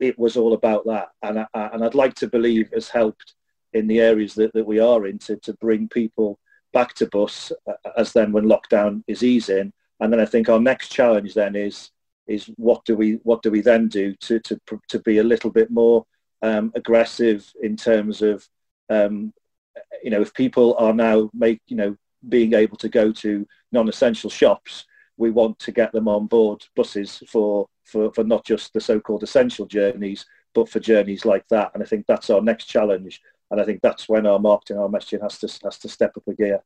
it 0.00 0.18
was 0.18 0.36
all 0.36 0.52
about 0.52 0.84
that. 0.86 1.08
And, 1.22 1.40
I, 1.40 1.46
and 1.72 1.84
I'd 1.84 1.94
like 1.94 2.14
to 2.14 2.26
believe 2.26 2.70
has 2.72 2.88
helped 2.88 3.34
in 3.72 3.86
the 3.86 4.00
areas 4.00 4.34
that, 4.34 4.52
that 4.52 4.66
we 4.66 4.80
are 4.80 5.06
in 5.06 5.18
to, 5.20 5.36
to 5.36 5.54
bring 5.54 5.88
people 5.88 6.38
back 6.72 6.94
to 6.94 7.06
bus 7.06 7.52
uh, 7.66 7.90
as 7.96 8.12
then 8.12 8.32
when 8.32 8.44
lockdown 8.44 9.02
is 9.06 9.22
easing. 9.22 9.72
And 10.00 10.12
then 10.12 10.20
I 10.20 10.24
think 10.24 10.48
our 10.48 10.60
next 10.60 10.88
challenge 10.88 11.34
then 11.34 11.54
is 11.56 11.90
is 12.28 12.50
what 12.56 12.84
do 12.84 12.96
we 12.96 13.14
what 13.24 13.42
do 13.42 13.50
we 13.50 13.60
then 13.60 13.88
do 13.88 14.14
to 14.14 14.38
to 14.40 14.58
to 14.88 14.98
be 15.00 15.18
a 15.18 15.24
little 15.24 15.50
bit 15.50 15.70
more 15.70 16.06
um, 16.42 16.72
aggressive 16.74 17.50
in 17.62 17.76
terms 17.76 18.22
of 18.22 18.46
um, 18.90 19.32
you 20.02 20.10
know 20.10 20.20
if 20.20 20.32
people 20.34 20.76
are 20.78 20.94
now 20.94 21.30
make 21.34 21.60
you 21.66 21.76
know 21.76 21.96
being 22.28 22.54
able 22.54 22.76
to 22.76 22.88
go 22.88 23.10
to 23.10 23.46
non-essential 23.72 24.30
shops 24.30 24.84
we 25.22 25.30
want 25.30 25.56
to 25.60 25.70
get 25.70 25.92
them 25.92 26.08
on 26.08 26.26
board 26.26 26.64
buses 26.74 27.22
for, 27.28 27.68
for, 27.84 28.12
for 28.12 28.24
not 28.24 28.44
just 28.44 28.72
the 28.72 28.80
so-called 28.80 29.22
essential 29.22 29.66
journeys, 29.66 30.26
but 30.52 30.68
for 30.68 30.80
journeys 30.80 31.24
like 31.24 31.46
that. 31.48 31.70
And 31.72 31.82
I 31.82 31.86
think 31.86 32.06
that's 32.08 32.28
our 32.28 32.42
next 32.42 32.64
challenge. 32.64 33.22
And 33.52 33.60
I 33.60 33.64
think 33.64 33.80
that's 33.82 34.08
when 34.08 34.26
our 34.26 34.40
marketing, 34.40 34.78
our 34.78 34.88
messaging 34.88 35.22
has 35.22 35.38
to, 35.38 35.46
has 35.62 35.78
to 35.78 35.88
step 35.88 36.16
up 36.16 36.26
a 36.26 36.34
gear. 36.34 36.60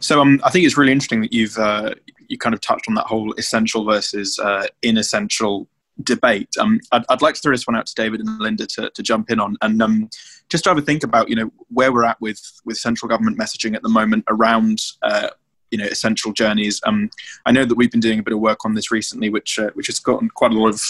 So 0.00 0.22
um, 0.22 0.40
I 0.42 0.50
think 0.50 0.64
it's 0.64 0.78
really 0.78 0.90
interesting 0.90 1.20
that 1.20 1.34
you've 1.34 1.56
uh, 1.58 1.94
you 2.28 2.38
kind 2.38 2.54
of 2.54 2.60
touched 2.62 2.86
on 2.88 2.94
that 2.94 3.06
whole 3.06 3.32
essential 3.34 3.84
versus 3.84 4.38
uh, 4.38 4.66
inessential 4.82 5.68
debate. 6.02 6.48
Um, 6.58 6.80
I'd, 6.90 7.04
I'd, 7.10 7.22
like 7.22 7.34
to 7.34 7.40
throw 7.40 7.52
this 7.52 7.66
one 7.66 7.76
out 7.76 7.86
to 7.86 7.94
David 7.94 8.20
and 8.20 8.38
Linda 8.38 8.66
to, 8.66 8.90
to 8.90 9.02
jump 9.02 9.30
in 9.30 9.38
on, 9.38 9.56
and 9.62 9.80
um, 9.80 10.10
just 10.48 10.64
to 10.64 10.70
have 10.70 10.78
a 10.78 10.82
think 10.82 11.04
about 11.04 11.28
you 11.28 11.36
know 11.36 11.52
where 11.68 11.92
we're 11.92 12.04
at 12.04 12.20
with 12.20 12.40
with 12.64 12.78
central 12.78 13.08
government 13.08 13.38
messaging 13.38 13.76
at 13.76 13.82
the 13.82 13.88
moment 13.88 14.24
around 14.28 14.80
uh, 15.02 15.28
you 15.72 15.78
know 15.78 15.86
essential 15.86 16.32
journeys. 16.32 16.80
Um, 16.84 17.10
I 17.46 17.50
know 17.50 17.64
that 17.64 17.74
we've 17.74 17.90
been 17.90 18.00
doing 18.00 18.20
a 18.20 18.22
bit 18.22 18.34
of 18.34 18.38
work 18.38 18.64
on 18.64 18.74
this 18.74 18.92
recently, 18.92 19.30
which 19.30 19.58
uh, 19.58 19.70
which 19.74 19.88
has 19.88 19.98
gotten 19.98 20.28
quite 20.28 20.52
a 20.52 20.54
lot 20.54 20.68
of 20.68 20.80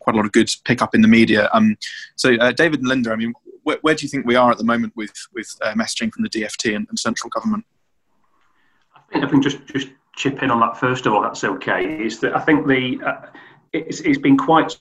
quite 0.00 0.14
a 0.14 0.16
lot 0.16 0.26
of 0.26 0.32
good 0.32 0.50
pickup 0.64 0.94
in 0.94 1.02
the 1.02 1.08
media. 1.08 1.48
Um, 1.52 1.76
so 2.16 2.34
uh, 2.36 2.52
David 2.52 2.80
and 2.80 2.88
Linda, 2.88 3.12
I 3.12 3.16
mean, 3.16 3.34
where, 3.64 3.76
where, 3.82 3.94
do 3.94 4.04
you 4.04 4.08
think 4.08 4.26
we 4.26 4.34
are 4.34 4.50
at 4.50 4.58
the 4.58 4.64
moment 4.64 4.94
with 4.96 5.12
with 5.32 5.54
uh, 5.62 5.74
messaging 5.74 6.12
from 6.12 6.24
the 6.24 6.30
DFT 6.30 6.74
and, 6.74 6.88
and, 6.88 6.98
central 6.98 7.30
government? 7.30 7.64
I 8.96 9.00
think 9.12 9.24
I 9.24 9.28
think 9.28 9.44
just 9.44 9.64
just 9.66 9.88
chip 10.16 10.42
in 10.42 10.50
on 10.50 10.58
that 10.60 10.76
first 10.76 11.06
of 11.06 11.12
all. 11.12 11.22
That's 11.22 11.44
okay. 11.44 12.02
Is 12.04 12.18
that 12.20 12.34
I 12.34 12.40
think 12.40 12.66
the 12.66 12.98
uh, 13.06 13.26
it's, 13.72 14.00
it's 14.00 14.18
been 14.18 14.36
quite 14.36 14.76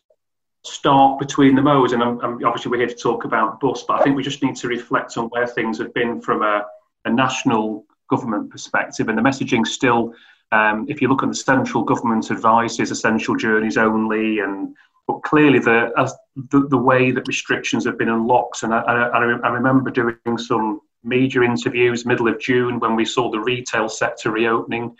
stark 0.63 1.19
between 1.19 1.55
the 1.55 1.61
modes, 1.61 1.93
and 1.93 2.01
I'm, 2.01 2.19
I'm, 2.21 2.45
obviously 2.45 2.71
we're 2.71 2.79
here 2.79 2.87
to 2.87 2.95
talk 2.95 3.25
about 3.25 3.59
bus, 3.59 3.83
but 3.83 3.99
I 3.99 4.03
think 4.03 4.15
we 4.15 4.23
just 4.23 4.43
need 4.43 4.55
to 4.57 4.67
reflect 4.67 5.17
on 5.17 5.25
where 5.27 5.47
things 5.47 5.77
have 5.77 5.93
been 5.93 6.21
from 6.21 6.41
a, 6.41 6.65
a 7.05 7.11
national 7.11 7.85
government 8.09 8.49
perspective, 8.49 9.07
and 9.07 9.17
the 9.17 9.21
messaging 9.21 9.65
still. 9.65 10.13
Um, 10.51 10.87
if 10.89 10.99
you 10.99 11.07
look 11.07 11.21
at 11.21 11.29
the 11.29 11.35
central 11.35 11.83
government 11.83 12.31
advice, 12.31 12.73
advices, 12.73 12.91
essential 12.91 13.35
journeys 13.35 13.77
only, 13.77 14.39
and 14.39 14.75
but 15.07 15.21
clearly, 15.23 15.59
the, 15.59 15.91
the, 16.51 16.67
the 16.67 16.77
way 16.77 17.11
that 17.11 17.27
restrictions 17.27 17.85
have 17.85 17.97
been 17.97 18.09
unlocked, 18.09 18.63
and 18.63 18.73
I, 18.73 18.79
I, 18.81 19.19
I 19.19 19.49
remember 19.49 19.89
doing 19.91 20.37
some 20.37 20.81
media 21.03 21.41
interviews 21.41 22.05
middle 22.05 22.27
of 22.27 22.39
June 22.39 22.79
when 22.79 22.95
we 22.95 23.05
saw 23.05 23.31
the 23.31 23.39
retail 23.39 23.89
sector 23.89 24.31
reopening, 24.31 24.95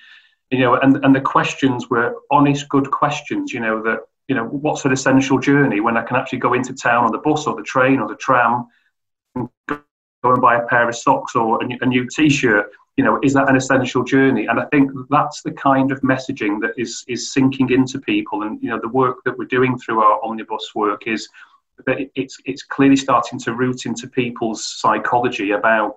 you 0.52 0.60
know, 0.60 0.76
and, 0.76 1.04
and 1.04 1.16
the 1.16 1.22
questions 1.22 1.90
were 1.90 2.16
honest, 2.32 2.70
good 2.70 2.90
questions, 2.90 3.54
you 3.54 3.60
know, 3.60 3.82
that, 3.84 4.00
you 4.28 4.36
know, 4.36 4.46
what's 4.46 4.86
an 4.86 4.92
essential 4.92 5.40
journey 5.40 5.80
when 5.80 5.98
I 5.98 6.04
can 6.04 6.16
actually 6.16 6.40
go 6.40 6.54
into 6.54 6.74
town 6.74 7.06
on 7.06 7.12
the 7.12 7.18
bus 7.18 7.48
or 7.48 7.56
the 7.56 7.64
train 7.64 8.00
or 8.00 8.08
the 8.08 8.16
tram 8.16 8.68
and 9.36 9.50
go 9.68 9.82
and 10.24 10.42
buy 10.42 10.58
a 10.58 10.68
pair 10.68 10.88
of 10.88 10.96
socks 10.96 11.36
or 11.36 11.60
a 11.62 11.86
new 11.86 12.08
t-shirt 12.08 12.72
you 13.00 13.06
know, 13.06 13.18
is 13.24 13.32
that 13.32 13.48
an 13.48 13.56
essential 13.56 14.04
journey? 14.04 14.48
And 14.48 14.60
I 14.60 14.66
think 14.66 14.92
that's 15.10 15.42
the 15.42 15.54
kind 15.54 15.90
of 15.94 16.02
messaging 16.02 16.60
that 16.60 16.72
is 16.76 17.06
is 17.08 17.32
sinking 17.32 17.72
into 17.72 17.98
people. 17.98 18.44
And 18.44 18.62
you 18.62 18.70
know, 18.70 18.78
the 18.78 18.90
work 18.90 19.20
that 19.24 19.38
we're 19.38 19.46
doing 19.46 19.80
through 19.80 20.02
our 20.02 20.22
omnibus 20.22 20.76
work 20.76 21.08
is 21.08 21.30
that 21.86 21.98
it's 22.16 22.38
it's 22.44 22.62
clearly 22.62 22.98
starting 22.98 23.40
to 23.40 23.54
root 23.54 23.86
into 23.86 24.06
people's 24.10 24.66
psychology 24.82 25.52
about 25.52 25.96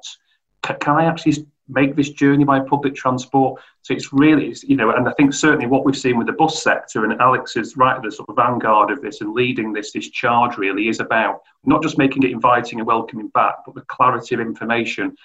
can 0.63 0.95
I 0.95 1.07
actually 1.07 1.45
make 1.69 1.97
this 1.97 2.11
journey 2.11 2.45
by 2.45 2.61
public 2.61 2.95
transport? 2.95 3.61
So 3.81 3.95
it's 3.95 4.13
really, 4.13 4.51
it's, 4.51 4.63
you 4.63 4.77
know, 4.77 4.93
and 4.93 5.09
I 5.09 5.13
think 5.15 5.35
certainly 5.35 5.67
what 5.67 5.85
we've 5.85 5.99
seen 5.99 6.19
with 6.19 6.29
the 6.29 6.35
bus 6.35 6.63
sector, 6.63 7.05
and 7.05 7.21
Alex 7.21 7.57
is 7.57 7.77
right 7.77 7.97
at 7.97 8.03
the 8.05 8.13
sort 8.13 8.29
of 8.29 8.37
vanguard 8.37 8.93
of 8.93 9.03
this 9.03 9.23
and 9.23 9.35
leading 9.35 9.73
this 9.73 9.91
this 9.91 10.09
charge 10.11 10.57
really 10.57 10.87
is 10.87 11.01
about 11.01 11.43
not 11.65 11.83
just 11.83 11.99
making 11.99 12.23
it 12.23 12.31
inviting 12.31 12.79
and 12.79 12.87
welcoming 12.87 13.27
back, 13.31 13.57
but 13.67 13.75
the 13.75 13.81
clarity 13.97 14.37
of 14.37 14.41
information 14.41 15.17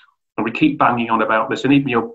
we 0.47 0.57
keep 0.57 0.77
banging 0.77 1.09
on 1.09 1.21
about 1.21 1.49
this, 1.49 1.65
and 1.65 1.73
even 1.73 1.89
your 1.89 2.13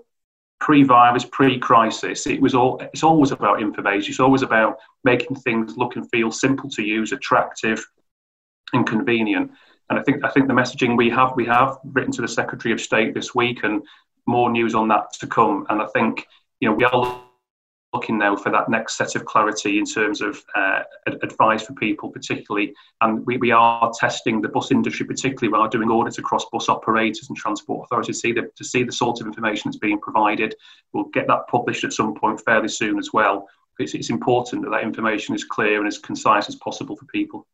pre-virus, 0.59 1.25
pre-crisis, 1.25 2.25
it 2.25 2.41
was 2.41 2.55
all. 2.55 2.79
It's 2.93 3.03
always 3.03 3.31
about 3.31 3.61
information. 3.61 4.09
It's 4.09 4.19
always 4.19 4.41
about 4.41 4.77
making 5.03 5.35
things 5.37 5.77
look 5.77 5.95
and 5.95 6.09
feel 6.09 6.31
simple 6.31 6.69
to 6.71 6.81
use, 6.81 7.11
attractive, 7.11 7.85
and 8.73 8.87
convenient. 8.87 9.51
And 9.89 9.99
I 9.99 10.03
think 10.03 10.23
I 10.23 10.29
think 10.29 10.47
the 10.47 10.53
messaging 10.53 10.97
we 10.97 11.09
have 11.11 11.33
we 11.35 11.45
have 11.45 11.77
written 11.83 12.11
to 12.13 12.21
the 12.21 12.27
Secretary 12.27 12.73
of 12.73 12.81
State 12.81 13.13
this 13.13 13.35
week, 13.35 13.63
and 13.63 13.83
more 14.25 14.49
news 14.49 14.73
on 14.73 14.87
that 14.87 15.13
to 15.19 15.27
come. 15.27 15.67
And 15.69 15.81
I 15.81 15.87
think 15.87 16.25
you 16.59 16.69
know 16.69 16.75
we 16.75 16.85
are 16.85 17.22
looking 17.93 18.17
now 18.17 18.35
for 18.35 18.51
that 18.51 18.69
next 18.69 18.95
set 18.95 19.15
of 19.15 19.25
clarity 19.25 19.77
in 19.77 19.85
terms 19.85 20.21
of 20.21 20.43
uh, 20.55 20.81
advice 21.21 21.63
for 21.63 21.73
people, 21.73 22.09
particularly. 22.09 22.73
And 23.01 23.25
we, 23.25 23.37
we 23.37 23.51
are 23.51 23.91
testing 23.99 24.41
the 24.41 24.49
bus 24.49 24.71
industry, 24.71 25.05
particularly. 25.05 25.51
We 25.51 25.59
are 25.59 25.69
doing 25.69 25.91
audits 25.91 26.17
across 26.17 26.45
bus 26.51 26.69
operators 26.69 27.29
and 27.29 27.37
transport 27.37 27.85
authorities 27.85 28.17
to 28.17 28.19
see 28.19 28.31
the, 28.31 28.49
to 28.55 28.63
see 28.63 28.83
the 28.83 28.91
sort 28.91 29.21
of 29.21 29.27
information 29.27 29.69
that's 29.69 29.79
being 29.79 29.99
provided. 29.99 30.55
We'll 30.91 31.05
get 31.05 31.27
that 31.27 31.47
published 31.47 31.83
at 31.83 31.93
some 31.93 32.15
point 32.15 32.41
fairly 32.43 32.69
soon 32.69 32.97
as 32.97 33.11
well. 33.13 33.47
It's, 33.79 33.93
it's 33.93 34.09
important 34.09 34.63
that 34.63 34.71
that 34.71 34.83
information 34.83 35.35
is 35.35 35.43
clear 35.43 35.79
and 35.79 35.87
as 35.87 35.97
concise 35.97 36.47
as 36.49 36.55
possible 36.55 36.95
for 36.95 37.05
people. 37.05 37.47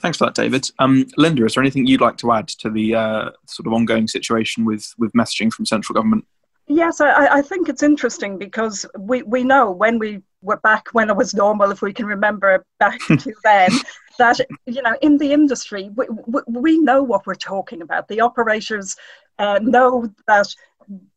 Thanks 0.00 0.18
for 0.18 0.26
that, 0.26 0.34
David. 0.34 0.70
Um, 0.78 1.06
Linda, 1.16 1.44
is 1.44 1.54
there 1.54 1.62
anything 1.62 1.86
you'd 1.86 2.00
like 2.00 2.18
to 2.18 2.32
add 2.32 2.48
to 2.48 2.70
the 2.70 2.94
uh, 2.94 3.30
sort 3.46 3.66
of 3.66 3.72
ongoing 3.72 4.06
situation 4.06 4.64
with, 4.64 4.94
with 4.96 5.12
messaging 5.12 5.52
from 5.52 5.66
central 5.66 5.94
government? 5.94 6.24
Yes, 6.68 7.00
I, 7.00 7.38
I 7.38 7.42
think 7.42 7.68
it's 7.68 7.82
interesting 7.82 8.36
because 8.36 8.84
we, 8.98 9.22
we 9.22 9.42
know 9.42 9.70
when 9.70 9.98
we 9.98 10.22
were 10.42 10.58
back 10.58 10.88
when 10.92 11.08
it 11.08 11.16
was 11.16 11.34
normal, 11.34 11.70
if 11.70 11.80
we 11.80 11.92
can 11.94 12.06
remember 12.06 12.64
back 12.78 12.98
to 13.06 13.34
then, 13.42 13.70
that 14.18 14.40
you 14.66 14.82
know 14.82 14.96
in 15.00 15.16
the 15.16 15.32
industry 15.32 15.90
we, 15.96 16.06
we, 16.26 16.40
we 16.48 16.78
know 16.78 17.02
what 17.02 17.26
we're 17.26 17.34
talking 17.34 17.82
about. 17.82 18.08
The 18.08 18.20
operators 18.20 18.96
uh, 19.38 19.60
know 19.62 20.12
that 20.26 20.54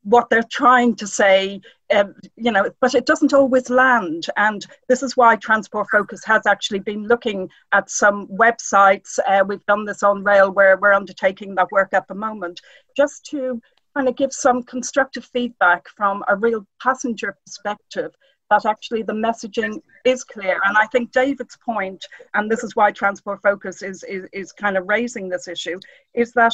what 0.03 0.29
they're 0.29 0.43
trying 0.43 0.95
to 0.95 1.07
say, 1.07 1.61
um, 1.93 2.13
you 2.35 2.51
know, 2.51 2.69
but 2.81 2.93
it 2.93 3.05
doesn't 3.05 3.33
always 3.33 3.69
land. 3.69 4.27
And 4.37 4.65
this 4.87 5.01
is 5.01 5.15
why 5.15 5.35
Transport 5.37 5.87
Focus 5.91 6.23
has 6.25 6.45
actually 6.45 6.79
been 6.79 7.07
looking 7.07 7.49
at 7.71 7.89
some 7.89 8.27
websites. 8.27 9.17
Uh, 9.25 9.43
we've 9.47 9.65
done 9.65 9.85
this 9.85 10.03
on 10.03 10.23
rail 10.23 10.51
where 10.51 10.77
we're 10.77 10.93
undertaking 10.93 11.55
that 11.55 11.71
work 11.71 11.93
at 11.93 12.07
the 12.07 12.15
moment, 12.15 12.59
just 12.97 13.25
to 13.27 13.61
kind 13.95 14.07
of 14.07 14.15
give 14.15 14.33
some 14.33 14.63
constructive 14.63 15.25
feedback 15.25 15.87
from 15.89 16.23
a 16.27 16.35
real 16.35 16.65
passenger 16.81 17.37
perspective 17.45 18.11
that 18.49 18.65
actually 18.65 19.01
the 19.01 19.13
messaging 19.13 19.81
is 20.05 20.23
clear. 20.23 20.59
And 20.65 20.77
I 20.77 20.85
think 20.87 21.11
David's 21.11 21.57
point, 21.63 22.05
and 22.33 22.51
this 22.51 22.63
is 22.63 22.75
why 22.75 22.91
Transport 22.91 23.41
Focus 23.41 23.81
is, 23.81 24.03
is, 24.03 24.27
is 24.33 24.51
kind 24.51 24.77
of 24.77 24.87
raising 24.87 25.29
this 25.29 25.47
issue, 25.47 25.79
is 26.13 26.33
that 26.33 26.53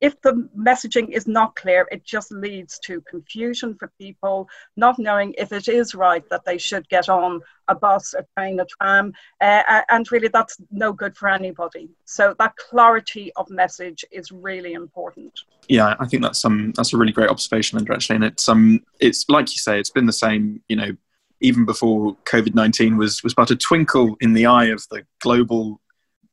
if 0.00 0.20
the 0.22 0.48
messaging 0.56 1.10
is 1.10 1.26
not 1.26 1.56
clear, 1.56 1.88
it 1.90 2.04
just 2.04 2.30
leads 2.30 2.78
to 2.80 3.00
confusion 3.02 3.74
for 3.78 3.90
people, 3.98 4.48
not 4.76 4.98
knowing 4.98 5.34
if 5.38 5.52
it 5.52 5.68
is 5.68 5.94
right 5.94 6.28
that 6.28 6.44
they 6.44 6.58
should 6.58 6.88
get 6.88 7.08
on 7.08 7.40
a 7.68 7.74
bus, 7.74 8.14
a 8.14 8.24
train, 8.36 8.60
a 8.60 8.66
tram, 8.66 9.12
uh, 9.40 9.82
and 9.88 10.10
really 10.12 10.28
that's 10.28 10.56
no 10.70 10.92
good 10.92 11.16
for 11.16 11.28
anybody. 11.28 11.88
So 12.04 12.34
that 12.38 12.56
clarity 12.56 13.32
of 13.36 13.48
message 13.50 14.04
is 14.12 14.30
really 14.30 14.74
important. 14.74 15.40
Yeah, 15.68 15.94
I 15.98 16.06
think 16.06 16.22
that's 16.22 16.44
um 16.44 16.72
that's 16.76 16.92
a 16.92 16.96
really 16.96 17.12
great 17.12 17.30
observation, 17.30 17.78
Linda. 17.78 17.94
Actually, 17.94 18.16
and 18.16 18.24
it's 18.24 18.48
um 18.48 18.84
it's 19.00 19.28
like 19.28 19.50
you 19.52 19.58
say, 19.58 19.80
it's 19.80 19.90
been 19.90 20.06
the 20.06 20.12
same, 20.12 20.62
you 20.68 20.76
know, 20.76 20.96
even 21.40 21.64
before 21.64 22.16
COVID 22.24 22.54
nineteen 22.54 22.96
was 22.96 23.22
was 23.22 23.34
but 23.34 23.50
a 23.50 23.56
twinkle 23.56 24.16
in 24.20 24.32
the 24.32 24.46
eye 24.46 24.66
of 24.66 24.86
the 24.90 25.04
global 25.20 25.80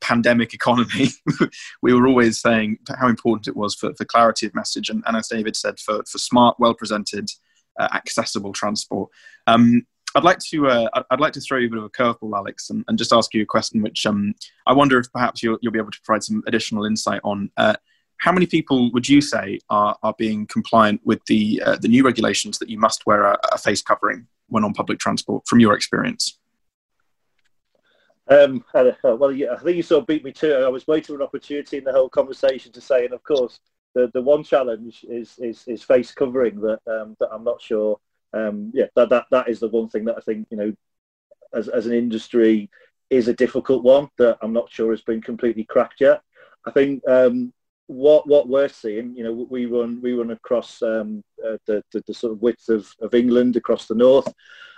pandemic 0.03 0.53
economy, 0.53 1.10
we 1.81 1.93
were 1.93 2.07
always 2.07 2.39
saying 2.39 2.77
how 3.00 3.07
important 3.07 3.48
it 3.48 3.55
was 3.55 3.74
for, 3.74 3.93
for 3.95 4.05
clarity 4.05 4.45
of 4.45 4.53
message, 4.53 4.89
and, 4.89 5.01
and 5.07 5.15
as 5.15 5.29
David 5.29 5.55
said, 5.55 5.79
for, 5.79 6.03
for 6.03 6.17
smart, 6.17 6.57
well 6.60 6.74
presented, 6.74 7.29
uh, 7.79 7.88
accessible 7.93 8.53
transport. 8.53 9.10
Um, 9.48 9.88
I'd 10.15 10.24
like 10.24 10.39
to 10.50 10.67
uh, 10.67 10.89
I'd 11.10 11.19
like 11.19 11.33
to 11.33 11.41
throw 11.41 11.57
you 11.57 11.67
a 11.67 11.69
bit 11.69 11.79
of 11.79 11.86
a 11.86 11.89
curveball, 11.89 12.36
Alex, 12.36 12.69
and, 12.69 12.83
and, 12.88 13.00
just 13.00 13.13
ask 13.13 13.33
you 13.33 13.41
a 13.41 13.48
question, 13.48 13.81
which 13.81 14.05
um, 14.05 14.36
I 14.67 14.74
wonder 14.74 15.00
if 15.00 15.12
perhaps 15.12 15.41
you'll, 15.41 15.57
you'll, 15.62 15.74
be 15.74 15.79
able 15.79 15.89
to 15.89 16.01
provide 16.03 16.24
some 16.24 16.43
additional 16.45 16.86
insight 16.86 17.22
on. 17.24 17.50
Uh, 17.57 17.75
how 18.17 18.31
many 18.31 18.45
people 18.45 18.91
would 18.93 19.10
you 19.10 19.22
say 19.22 19.60
are, 19.72 19.98
are 20.03 20.13
being 20.17 20.45
compliant 20.45 21.01
with 21.03 21.19
the 21.25 21.63
uh, 21.65 21.77
the 21.77 21.88
new 21.88 22.05
regulations 22.05 22.60
that 22.60 22.69
you 22.69 22.77
must 22.77 23.07
wear 23.07 23.24
a, 23.24 23.39
a 23.53 23.57
face 23.57 23.81
covering 23.81 24.27
when 24.50 24.63
on 24.63 24.74
public 24.74 25.00
transport, 25.00 25.48
from 25.48 25.60
your 25.60 25.74
experience? 25.74 26.38
Um, 28.27 28.63
uh, 28.74 28.92
well, 29.03 29.32
yeah, 29.32 29.53
I 29.53 29.58
think 29.58 29.77
you 29.77 29.84
sort 29.84 30.01
of 30.01 30.08
beat 30.08 30.24
me 30.24 30.32
to 30.34 30.60
it. 30.60 30.63
I 30.63 30.70
was 30.70 30.88
waiting 30.88 31.15
for 31.15 31.22
an 31.22 31.27
opportunity 31.27 31.77
in 31.77 31.84
the 31.84 31.92
whole 31.92 32.10
conversation 32.10 32.72
to 32.72 32.82
say, 32.82 33.06
and 33.06 33.13
of 33.13 33.24
course, 33.24 33.60
the, 33.96 34.10
the 34.13 34.22
one 34.22 34.44
challenge 34.44 35.06
is, 35.10 35.38
is, 35.39 35.63
is 35.68 35.84
face 35.84 36.12
covering 36.12 36.60
that, 36.62 36.80
um, 36.88 37.15
that 37.20 37.30
I'm 37.32 37.44
not 37.44 37.62
sure. 37.62 38.00
Um, 38.34 38.72
yeah, 38.74 38.86
that, 38.96 39.10
that, 39.10 39.25
that 39.32 39.50
is 39.50 39.60
the 39.60 39.68
one 39.68 39.89
thing 39.89 40.06
that 40.06 40.15
I 40.18 40.22
think, 40.22 40.48
you 40.50 40.58
know, 40.58 40.74
as, 41.53 41.68
as 41.68 41.86
an 41.86 41.94
industry 41.94 42.70
is 43.10 43.27
a 43.27 43.34
difficult 43.34 43.84
one 43.84 44.10
that 44.18 44.38
I'm 44.42 44.53
not 44.53 44.72
sure 44.72 44.92
has 44.92 45.01
been 45.01 45.22
completely 45.22 45.65
cracked 45.65 46.01
yet. 46.01 46.22
I 46.65 46.72
think 46.72 47.08
um, 47.08 47.53
what 47.88 48.27
what 48.27 48.48
we're 48.48 48.70
seeing, 48.70 49.15
you 49.15 49.24
know, 49.24 49.48
we 49.50 49.65
run 49.65 50.01
we 50.01 50.13
run 50.13 50.32
across 50.32 50.82
um, 50.82 51.24
uh, 51.46 51.58
the, 51.68 51.84
the, 51.92 52.01
the 52.08 52.13
sort 52.13 52.34
of 52.34 52.42
width 52.42 52.70
of, 52.70 52.92
of 53.01 53.13
England 53.13 53.56
across 53.56 53.86
the 53.86 53.96
north, 53.96 54.34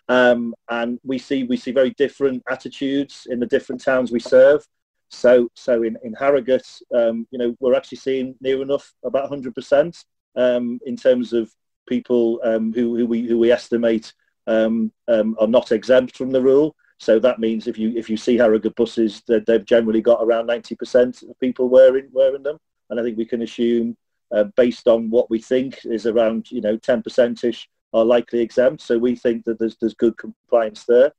um, 0.08 0.54
and 0.70 1.00
we 1.04 1.18
see 1.18 1.44
we 1.44 1.58
see 1.58 1.72
very 1.72 1.92
different 1.92 2.44
attitudes 2.50 3.28
in 3.30 3.40
the 3.40 3.46
different 3.46 3.84
towns 3.84 4.12
we 4.12 4.20
serve. 4.20 4.66
So 5.10 5.50
so 5.56 5.84
in 5.84 5.98
in 6.04 6.14
Harrogate, 6.14 6.68
um, 6.94 7.28
you 7.32 7.40
know, 7.40 7.56
we're 7.60 7.76
actually 7.76 7.98
seeing 7.98 8.36
near 8.42 8.62
enough 8.62 8.94
about 9.04 9.32
100% 9.32 10.06
um, 10.36 10.80
in 10.86 10.96
terms 10.96 11.34
of 11.34 11.52
people 11.88 12.40
um, 12.44 12.74
who 12.74 12.98
who 12.98 13.06
we 13.06 13.28
who 13.28 13.38
we 13.38 13.52
estimate 13.52 14.14
um, 14.48 14.92
are 15.08 15.48
not 15.48 15.72
exempt 15.72 16.18
from 16.18 16.32
the 16.32 16.42
rule. 16.42 16.76
So 17.00 17.20
that 17.20 17.40
means 17.40 17.68
if 17.68 17.78
you 17.78 17.92
if 17.96 18.10
you 18.10 18.18
see 18.18 18.38
Harrogate 18.38 18.76
buses, 18.76 19.22
they've 19.28 19.66
generally 19.66 20.02
got 20.02 20.24
around 20.24 20.48
90% 20.48 21.30
of 21.30 21.40
people 21.40 21.68
wearing 21.68 22.10
wearing 22.12 22.44
them, 22.44 22.58
and 22.90 23.00
I 23.00 23.04
think 23.04 23.18
we 23.18 23.26
can 23.26 23.42
assume, 23.42 23.98
uh, 24.32 24.46
based 24.56 24.88
on 24.88 25.10
what 25.10 25.30
we 25.30 25.40
think 25.40 25.80
is 25.86 26.06
around 26.06 26.52
you 26.52 26.62
know 26.62 26.78
10% 26.78 27.44
ish 27.44 27.68
are 27.96 28.06
likely 28.06 28.42
exempt. 28.42 28.82
So 28.82 28.98
we 28.98 29.16
think 29.16 29.46
that 29.46 29.58
there's, 29.58 29.78
there's 29.78 29.94
good 29.96 30.18
compliance 30.18 30.84
there. 30.84 31.14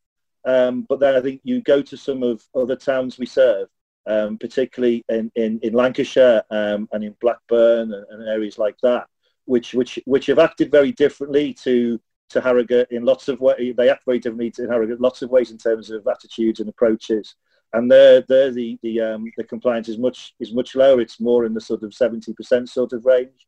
Um, 0.44 0.82
but 0.88 1.00
then 1.00 1.16
I 1.16 1.20
think 1.20 1.40
you 1.42 1.62
go 1.62 1.82
to 1.82 1.96
some 1.96 2.22
of 2.22 2.42
other 2.54 2.76
towns 2.76 3.18
we 3.18 3.26
serve, 3.26 3.68
um, 4.06 4.38
particularly 4.38 5.04
in, 5.08 5.32
in, 5.34 5.58
in 5.62 5.72
Lancashire 5.72 6.42
um, 6.50 6.88
and 6.92 7.02
in 7.02 7.16
Blackburn 7.20 7.92
and, 7.92 8.06
and, 8.10 8.28
areas 8.28 8.58
like 8.58 8.76
that, 8.82 9.06
which, 9.46 9.74
which, 9.74 9.98
which 10.04 10.26
have 10.26 10.38
acted 10.38 10.70
very 10.70 10.92
differently 10.92 11.52
to 11.64 11.98
to 12.28 12.40
Harrogate 12.40 12.88
in 12.90 13.04
lots 13.04 13.28
of 13.28 13.40
ways. 13.40 13.74
They 13.76 13.88
act 13.88 14.04
very 14.04 14.18
differently 14.18 14.50
to 14.52 14.66
Harrogate, 14.68 15.00
lots 15.00 15.22
of 15.22 15.30
ways 15.30 15.50
in 15.50 15.58
terms 15.58 15.90
of 15.90 16.06
attitudes 16.06 16.60
and 16.60 16.68
approaches. 16.68 17.36
And 17.72 17.90
there, 17.90 18.22
there 18.28 18.50
the 18.50 18.78
the 18.82 19.00
um, 19.00 19.30
the 19.36 19.44
compliance 19.44 19.88
is 19.88 19.98
much 19.98 20.34
is 20.40 20.52
much 20.52 20.74
lower. 20.74 21.00
It's 21.00 21.20
more 21.20 21.44
in 21.44 21.54
the 21.54 21.60
sort 21.60 21.82
of 21.82 21.94
seventy 21.94 22.32
percent 22.32 22.68
sort 22.68 22.92
of 22.92 23.04
range. 23.04 23.46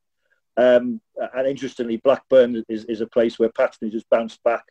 Um, 0.58 1.00
and 1.34 1.46
interestingly, 1.46 1.98
Blackburn 1.98 2.64
is, 2.68 2.84
is 2.86 3.00
a 3.00 3.06
place 3.06 3.38
where 3.38 3.48
patronage 3.50 3.94
has 3.94 4.04
bounced 4.10 4.42
back 4.42 4.64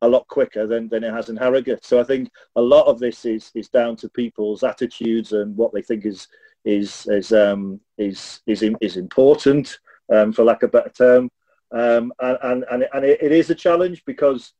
a 0.00 0.08
lot 0.08 0.26
quicker 0.28 0.66
than, 0.66 0.88
than 0.88 1.04
it 1.04 1.12
has 1.12 1.28
in 1.28 1.36
Harrogate. 1.36 1.84
So 1.84 2.00
I 2.00 2.04
think 2.04 2.30
a 2.56 2.60
lot 2.60 2.86
of 2.86 2.98
this 2.98 3.24
is 3.24 3.50
is 3.54 3.68
down 3.68 3.96
to 3.96 4.08
people's 4.08 4.62
attitudes 4.62 5.32
and 5.32 5.56
what 5.56 5.72
they 5.72 5.82
think 5.82 6.06
is 6.06 6.28
is 6.64 7.06
is 7.08 7.32
um, 7.32 7.80
is 7.98 8.40
is, 8.46 8.64
is 8.80 8.96
important, 8.96 9.78
um, 10.12 10.32
for 10.32 10.44
lack 10.44 10.62
of 10.62 10.70
a 10.70 10.72
better 10.72 10.90
term. 10.90 11.30
Um, 11.72 12.12
and 12.20 12.64
and 12.70 12.86
and, 12.92 13.04
it, 13.04 13.22
it 13.22 13.32
is 13.32 13.50
a 13.50 13.54
challenge 13.54 14.02
because 14.06 14.52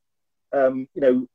um, 0.53 0.89
you 0.95 1.01
know 1.01 1.27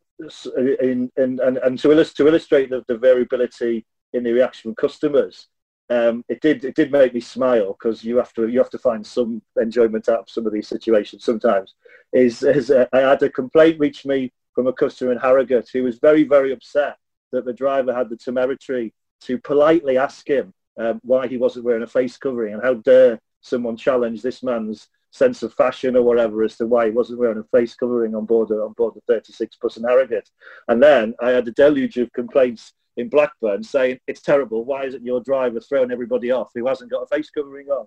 in, 0.58 1.12
in, 1.18 1.39
and, 1.44 1.58
and 1.58 1.80
to, 1.80 1.92
illust- 1.92 2.18
to 2.18 2.27
illustrate 2.27 2.70
the, 2.70 2.84
the 2.88 2.98
variability 2.98 3.86
in 4.13 4.24
the 4.24 4.32
reaction 4.32 4.70
from 4.70 4.75
customers, 4.75 5.48
um, 5.89 6.24
it 6.27 6.41
did 6.41 6.65
it 6.65 6.75
did 6.75 6.91
make 6.91 7.13
me 7.13 7.20
smile 7.20 7.74
because 7.74 8.03
you 8.03 8.17
have 8.17 8.34
to 8.34 8.48
you 8.48 8.60
have 8.60 8.70
to 8.72 8.77
find 8.77 9.06
some 9.06 9.41
enjoyment 9.62 10.10
out 10.10 10.20
of 10.20 10.29
some 10.29 10.46
of 10.46 10.53
these 10.53 10.67
situations 10.67 11.24
sometimes. 11.24 11.75
Is, 12.13 12.44
is 12.44 12.72
uh, 12.72 12.86
I 12.94 13.00
had 13.00 13.24
a 13.24 13.29
complaint 13.29 13.79
reach 13.79 14.06
me 14.06 14.32
from 14.53 14.67
a 14.67 14.74
customer 14.74 15.12
in 15.12 15.17
Harrogate 15.17 15.70
who 15.72 15.84
was 15.84 16.00
very 16.00 16.24
very 16.24 16.51
upset 16.51 16.98
that 17.32 17.46
the 17.46 17.53
driver 17.53 17.94
had 17.94 18.10
the 18.10 18.17
temerity 18.17 18.94
to 19.22 19.38
politely 19.38 19.98
ask 19.98 20.27
him 20.27 20.53
um, 20.77 21.00
why 21.03 21.27
he 21.27 21.38
wasn't 21.38 21.65
wearing 21.65 21.84
a 21.84 21.88
face 21.88 22.17
covering 22.17 22.53
and 22.53 22.63
how 22.63 22.75
dare 22.75 23.20
someone 23.41 23.77
challenge 23.77 24.22
this 24.22 24.44
man's 24.44 24.88
sense 25.12 25.41
of 25.41 25.53
fashion 25.53 25.96
or 25.96 26.03
whatever 26.03 26.44
as 26.44 26.58
to 26.58 26.67
why 26.67 26.86
he 26.86 26.91
wasn't 26.91 27.17
wearing 27.17 27.38
a 27.38 27.58
face 27.58 27.75
covering 27.75 28.13
on 28.13 28.25
board 28.25 28.51
on 28.51 28.74
board 28.74 28.94
the 28.94 29.01
36 29.08 29.58
bus 29.62 29.77
in 29.77 29.84
Harrogate. 29.84 30.29
And 30.67 30.82
then 30.82 31.15
I 31.22 31.32
had 31.32 31.48
a 31.48 31.51
deluge 31.51 31.98
of 31.98 32.12
complaints 32.13 32.74
in 32.98 33.10
Blackburn 33.10 33.63
saying 33.63 34.00
it's 34.08 34.22
terrible. 34.22 34.66
Why 34.66 34.86
isn't 34.86 35.06
your 35.06 35.22
driver 35.22 35.60
throwing 35.60 35.92
everybody 35.92 36.32
off 36.32 36.50
who 36.54 36.68
hasn't 36.68 36.92
got 36.92 37.04
a 37.04 37.08
face 37.08 37.30
covering 37.30 37.68
on? 37.68 37.86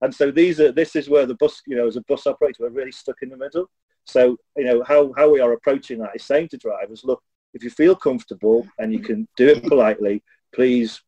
And 0.00 0.14
so 0.14 0.30
these 0.30 0.60
are 0.60 0.72
this 0.72 0.96
is 0.96 1.08
where 1.08 1.26
the 1.26 1.34
bus, 1.34 1.60
you 1.66 1.76
know, 1.76 1.86
as 1.86 1.96
a 1.96 2.02
bus 2.02 2.26
operator, 2.26 2.64
we're 2.64 2.70
really 2.70 2.92
stuck 2.92 3.16
in 3.22 3.28
the 3.28 3.36
middle. 3.36 3.68
So 4.04 4.36
you 4.56 4.64
know 4.64 4.82
how 4.82 5.12
how 5.16 5.30
we 5.30 5.40
are 5.40 5.52
approaching 5.52 5.98
that 5.98 6.16
is 6.16 6.24
saying 6.24 6.48
to 6.48 6.56
drivers, 6.56 7.04
look, 7.04 7.22
if 7.54 7.62
you 7.62 7.70
feel 7.70 7.94
comfortable 7.94 8.66
and 8.78 8.92
you 8.92 9.00
can 9.00 9.28
do 9.36 9.48
it 9.48 9.62
politely, 9.64 10.22
please 10.54 11.02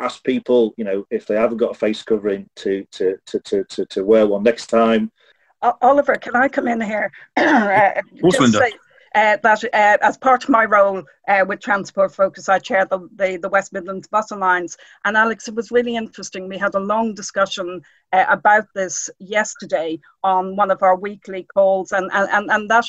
ask 0.00 0.22
people, 0.24 0.74
you 0.76 0.84
know, 0.84 1.04
if 1.10 1.26
they 1.26 1.34
haven't 1.34 1.58
got 1.58 1.72
a 1.72 1.78
face 1.78 2.02
covering 2.02 2.48
to 2.56 2.86
to 2.92 3.16
to 3.26 3.40
to 3.40 3.64
to, 3.64 3.86
to 3.86 4.04
wear 4.04 4.26
one 4.26 4.42
next 4.42 4.66
time. 4.66 5.10
Oliver, 5.80 6.16
can 6.16 6.34
I 6.34 6.48
come 6.48 6.66
in 6.66 6.80
here? 6.80 7.12
uh, 7.36 7.92
just 8.32 8.52
say, 8.52 8.72
uh, 9.14 9.36
that 9.42 9.64
uh, 9.64 9.98
as 10.00 10.16
part 10.16 10.44
of 10.44 10.50
my 10.50 10.64
role 10.64 11.02
uh, 11.28 11.44
with 11.46 11.60
Transport 11.60 12.14
Focus, 12.14 12.48
I 12.48 12.58
chair 12.58 12.86
the, 12.86 13.08
the, 13.16 13.36
the, 13.36 13.48
West 13.48 13.72
Midlands 13.72 14.08
Bus 14.08 14.30
Alliance. 14.30 14.76
And 15.04 15.16
Alex, 15.16 15.48
it 15.48 15.54
was 15.54 15.70
really 15.70 15.96
interesting. 15.96 16.48
We 16.48 16.58
had 16.58 16.74
a 16.74 16.80
long 16.80 17.14
discussion 17.14 17.82
uh, 18.12 18.24
about 18.28 18.66
this 18.74 19.10
yesterday 19.18 19.98
on 20.22 20.56
one 20.56 20.70
of 20.70 20.82
our 20.82 20.96
weekly 20.96 21.44
calls, 21.54 21.92
and, 21.92 22.10
and, 22.12 22.50
and 22.50 22.70
that 22.70 22.86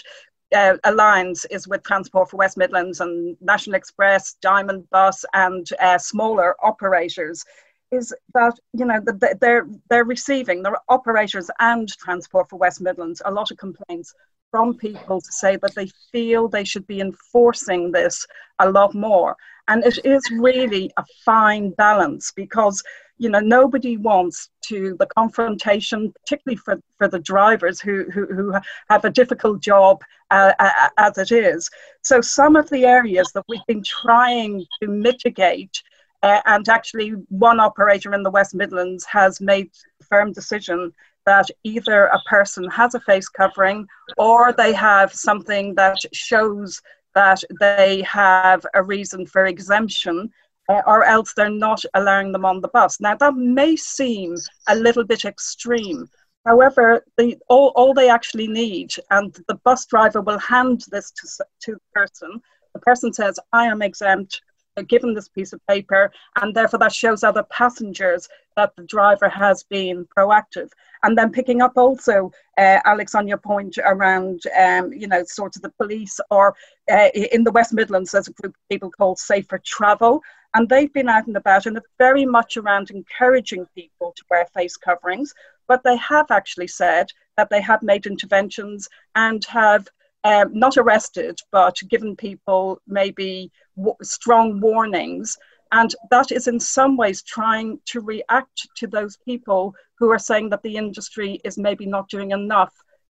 uh, 0.56 0.78
alliance 0.84 1.46
is 1.46 1.68
with 1.68 1.84
Transport 1.84 2.30
for 2.30 2.38
West 2.38 2.58
Midlands 2.58 3.02
and 3.02 3.36
National 3.42 3.76
Express, 3.76 4.34
Diamond 4.42 4.90
Bus, 4.90 5.26
and 5.34 5.68
uh, 5.80 5.98
smaller 5.98 6.56
operators. 6.64 7.44
Is 7.92 8.12
that 8.34 8.58
you 8.74 8.86
know 8.86 9.00
the, 9.00 9.38
they're 9.40 9.68
they're 9.88 10.04
receiving 10.04 10.64
the 10.64 10.80
operators 10.90 11.52
and 11.60 11.88
Transport 11.88 12.50
for 12.50 12.58
West 12.58 12.82
Midlands 12.82 13.22
a 13.24 13.30
lot 13.32 13.52
of 13.52 13.58
complaints 13.58 14.16
from 14.54 14.78
people 14.78 15.20
to 15.20 15.32
say 15.32 15.56
that 15.56 15.74
they 15.74 15.88
feel 16.12 16.48
they 16.48 16.64
should 16.64 16.86
be 16.86 17.02
enforcing 17.02 17.92
this 17.92 18.24
a 18.60 18.70
lot 18.70 18.94
more. 18.94 19.36
And 19.68 19.84
it 19.84 19.98
is 20.06 20.22
really 20.40 20.92
a 20.98 21.04
fine 21.26 21.72
balance 21.72 22.32
because 22.36 22.84
you 23.18 23.30
know 23.30 23.40
nobody 23.40 23.98
wants 23.98 24.50
to 24.66 24.96
the 25.00 25.08
confrontation 25.18 26.14
particularly 26.20 26.58
for, 26.58 26.80
for 26.98 27.08
the 27.08 27.20
drivers 27.20 27.80
who, 27.80 28.06
who, 28.12 28.26
who 28.26 28.54
have 28.90 29.06
a 29.06 29.10
difficult 29.10 29.62
job 29.62 30.02
uh, 30.32 30.52
as 30.98 31.18
it 31.20 31.32
is 31.32 31.70
so 32.02 32.22
some 32.22 32.56
of 32.56 32.68
the 32.72 32.86
areas 32.86 33.32
that 33.34 33.46
we've 33.48 33.68
been 33.68 33.84
trying 33.84 34.66
to 34.82 34.88
mitigate 34.88 35.84
uh, 36.24 36.42
and 36.48 36.68
actually 36.70 37.10
one 37.30 37.60
operator 37.60 38.16
in 38.16 38.24
the 38.24 38.32
west 38.32 38.56
midlands 38.56 39.06
has 39.06 39.40
made 39.40 39.70
firm 40.10 40.34
decision 40.34 40.92
that 41.26 41.50
either 41.64 42.06
a 42.06 42.20
person 42.28 42.70
has 42.70 42.96
a 42.96 43.00
face 43.02 43.30
covering 43.30 43.88
or 44.18 44.54
they 44.54 44.74
have 44.74 45.14
something 45.14 45.76
that 45.76 45.98
shows 46.14 46.82
that 47.16 47.44
they 47.60 48.02
have 48.02 48.66
a 48.74 48.84
reason 48.84 49.26
for 49.26 49.46
exemption 49.46 50.30
uh, 50.70 50.82
or 50.88 51.04
else 51.04 51.34
they're 51.34 51.50
not 51.50 51.84
allowing 51.94 52.32
them 52.32 52.46
on 52.46 52.62
the 52.62 52.70
bus. 52.70 53.00
Now, 53.00 53.16
that 53.16 53.36
may 53.36 53.76
seem 53.76 54.36
a 54.68 54.76
little 54.76 55.04
bit 55.04 55.26
extreme. 55.26 56.08
However, 56.46 57.06
the, 57.18 57.38
all, 57.50 57.72
all 57.76 57.94
they 57.94 58.10
actually 58.10 58.48
need, 58.48 58.94
and 59.12 59.34
the 59.48 59.56
bus 59.64 59.86
driver 59.86 60.22
will 60.22 60.40
hand 60.40 60.86
this 60.92 61.12
to, 61.12 61.46
to 61.64 61.72
the 61.74 61.80
person. 61.94 62.42
The 62.74 62.80
person 62.80 63.14
says, 63.14 63.40
I 63.52 63.66
am 63.66 63.82
exempt, 63.82 64.42
given 64.82 65.14
this 65.14 65.30
piece 65.30 65.54
of 65.54 65.66
paper, 65.68 66.12
and 66.42 66.56
therefore 66.56 66.80
that 66.80 66.94
shows 66.94 67.24
other 67.24 67.44
passengers 67.44 68.28
that 68.56 68.76
the 68.76 68.84
driver 68.84 69.30
has 69.30 69.64
been 69.64 70.08
proactive. 70.18 70.70
And 71.04 71.18
then 71.18 71.32
picking 71.32 71.62
up 71.62 71.74
also, 71.76 72.32
uh, 72.58 72.80
Alex, 72.86 73.14
on 73.14 73.28
your 73.28 73.38
point 73.38 73.78
around, 73.84 74.42
um, 74.58 74.94
you 74.94 75.08
know, 75.08 75.24
sort 75.26 75.56
of 75.56 75.62
the 75.62 75.74
police 75.78 76.20
or 76.32 76.56
uh, 76.92 77.10
in 77.14 77.44
the 77.44 77.52
West 77.52 77.74
Midlands, 77.74 78.12
there's 78.12 78.28
a 78.28 78.34
group 78.34 78.56
of 78.56 78.70
people 78.70 78.90
called 78.90 79.20
Safer 79.20 79.60
Travel, 79.64 80.22
and 80.54 80.70
they've 80.70 80.94
been 80.94 81.10
out 81.10 81.28
and 81.28 81.38
about, 81.38 81.66
and 81.66 81.78
it's 81.78 81.88
very 81.98 82.26
much 82.26 82.58
around 82.58 82.90
encouraging 82.90 83.66
people 83.76 84.14
to 84.16 84.24
wear 84.30 84.46
face 84.54 84.78
coverings. 84.78 85.34
But 85.68 85.84
they 85.84 85.98
have 85.98 86.30
actually 86.30 86.68
said 86.68 87.12
that 87.38 87.50
they 87.50 87.62
have 87.62 87.82
made 87.82 88.06
interventions 88.06 88.88
and 89.16 89.44
have 89.46 89.88
um, 90.24 90.50
not 90.54 90.78
arrested, 90.78 91.40
but 91.52 91.78
given 91.90 92.16
people 92.16 92.82
maybe 92.88 93.52
w- 93.76 93.96
strong 94.02 94.60
warnings. 94.60 95.38
And 95.72 95.94
that 96.12 96.32
is 96.32 96.48
in 96.48 96.60
some 96.60 96.98
ways 96.98 97.24
trying 97.24 97.80
to 97.86 98.00
react 98.02 98.68
to 98.78 98.88
those 98.88 99.18
people 99.26 99.74
who 99.98 100.10
are 100.12 100.20
saying 100.20 100.50
that 100.50 100.64
the 100.64 100.76
industry 100.76 101.40
is 101.44 101.58
maybe 101.58 101.86
not 101.86 102.10
doing 102.10 102.32
enough 102.32 102.74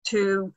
to 0.09 0.53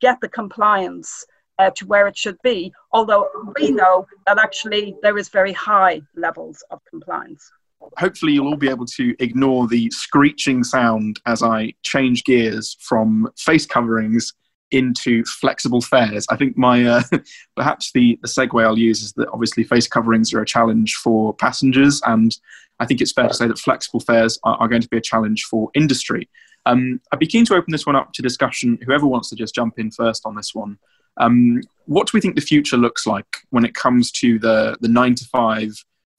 get 0.00 0.20
the 0.20 0.28
compliance 0.28 1.24
uh, 1.58 1.70
to 1.70 1.86
where 1.86 2.08
it 2.08 2.16
should 2.16 2.38
be, 2.42 2.72
although 2.92 3.28
we 3.60 3.70
know 3.70 4.06
that 4.26 4.38
actually 4.38 4.96
there 5.02 5.18
is 5.18 5.28
very 5.28 5.52
high 5.52 6.02
levels 6.16 6.64
of 6.70 6.80
compliance. 6.88 7.50
Hopefully, 7.98 8.32
you'll 8.32 8.48
all 8.48 8.56
be 8.56 8.70
able 8.70 8.86
to 8.86 9.14
ignore 9.18 9.68
the 9.68 9.90
screeching 9.90 10.64
sound 10.64 11.20
as 11.26 11.42
I 11.42 11.74
change 11.82 12.24
gears 12.24 12.76
from 12.80 13.30
face 13.36 13.66
coverings 13.66 14.32
into 14.70 15.24
flexible 15.24 15.80
fares. 15.80 16.26
I 16.30 16.36
think 16.36 16.56
my 16.56 16.84
uh, 16.84 17.02
perhaps 17.56 17.92
the, 17.92 18.18
the 18.22 18.28
segue 18.28 18.64
I'll 18.64 18.78
use 18.78 19.02
is 19.02 19.12
that 19.14 19.28
obviously 19.28 19.64
face 19.64 19.86
coverings 19.86 20.32
are 20.32 20.40
a 20.40 20.46
challenge 20.46 20.94
for 20.94 21.34
passengers, 21.34 22.00
and 22.06 22.36
I 22.80 22.86
think 22.86 23.00
it's 23.00 23.12
fair 23.12 23.28
to 23.28 23.34
say 23.34 23.46
that 23.46 23.58
flexible 23.58 24.00
fares 24.00 24.38
are, 24.44 24.56
are 24.56 24.68
going 24.68 24.82
to 24.82 24.88
be 24.88 24.98
a 24.98 25.02
challenge 25.02 25.44
for 25.44 25.70
industry. 25.74 26.28
Um, 26.66 27.00
I'd 27.12 27.18
be 27.18 27.26
keen 27.26 27.44
to 27.46 27.54
open 27.54 27.72
this 27.72 27.86
one 27.86 27.96
up 27.96 28.12
to 28.14 28.22
discussion. 28.22 28.78
Whoever 28.84 29.06
wants 29.06 29.28
to 29.30 29.36
just 29.36 29.54
jump 29.54 29.78
in 29.78 29.90
first 29.90 30.24
on 30.24 30.34
this 30.34 30.54
one. 30.54 30.78
Um, 31.16 31.60
what 31.86 32.06
do 32.06 32.12
we 32.14 32.20
think 32.20 32.34
the 32.34 32.40
future 32.40 32.76
looks 32.76 33.06
like 33.06 33.26
when 33.50 33.64
it 33.64 33.74
comes 33.74 34.10
to 34.12 34.38
the, 34.38 34.76
the 34.80 34.88
9 34.88 35.14
to 35.16 35.24
5, 35.26 35.72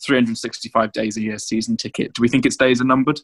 365 0.05 0.91
days 0.91 1.17
a 1.17 1.21
year 1.21 1.37
season 1.37 1.75
ticket? 1.77 2.13
Do 2.13 2.21
we 2.21 2.29
think 2.29 2.45
its 2.45 2.57
days 2.57 2.79
are 2.79 2.85
numbered? 2.85 3.19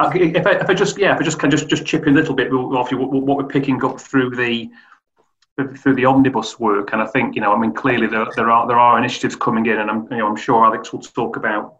If 0.00 0.46
I, 0.46 0.52
if 0.52 0.68
I 0.68 0.74
just 0.74 0.98
yeah, 0.98 1.14
if 1.14 1.20
I 1.20 1.24
just 1.24 1.38
can 1.38 1.50
just 1.50 1.68
just 1.68 1.84
chip 1.84 2.06
in 2.06 2.14
a 2.14 2.16
little 2.16 2.34
bit 2.34 2.50
off 2.50 2.90
you, 2.90 2.98
what, 2.98 3.12
what 3.12 3.36
we're 3.36 3.44
picking 3.44 3.84
up 3.84 4.00
through 4.00 4.34
the 4.34 4.70
through 5.76 5.94
the 5.94 6.06
omnibus 6.06 6.58
work, 6.58 6.92
and 6.92 7.02
I 7.02 7.06
think 7.06 7.34
you 7.34 7.42
know, 7.42 7.54
I 7.54 7.58
mean, 7.58 7.72
clearly 7.72 8.06
there, 8.06 8.26
there 8.34 8.50
are 8.50 8.66
there 8.66 8.78
are 8.78 8.98
initiatives 8.98 9.36
coming 9.36 9.66
in, 9.66 9.78
and 9.78 9.90
I'm 9.90 10.08
you 10.10 10.18
know 10.18 10.28
I'm 10.28 10.36
sure 10.36 10.64
Alex 10.64 10.92
will 10.92 11.00
talk 11.00 11.36
about 11.36 11.76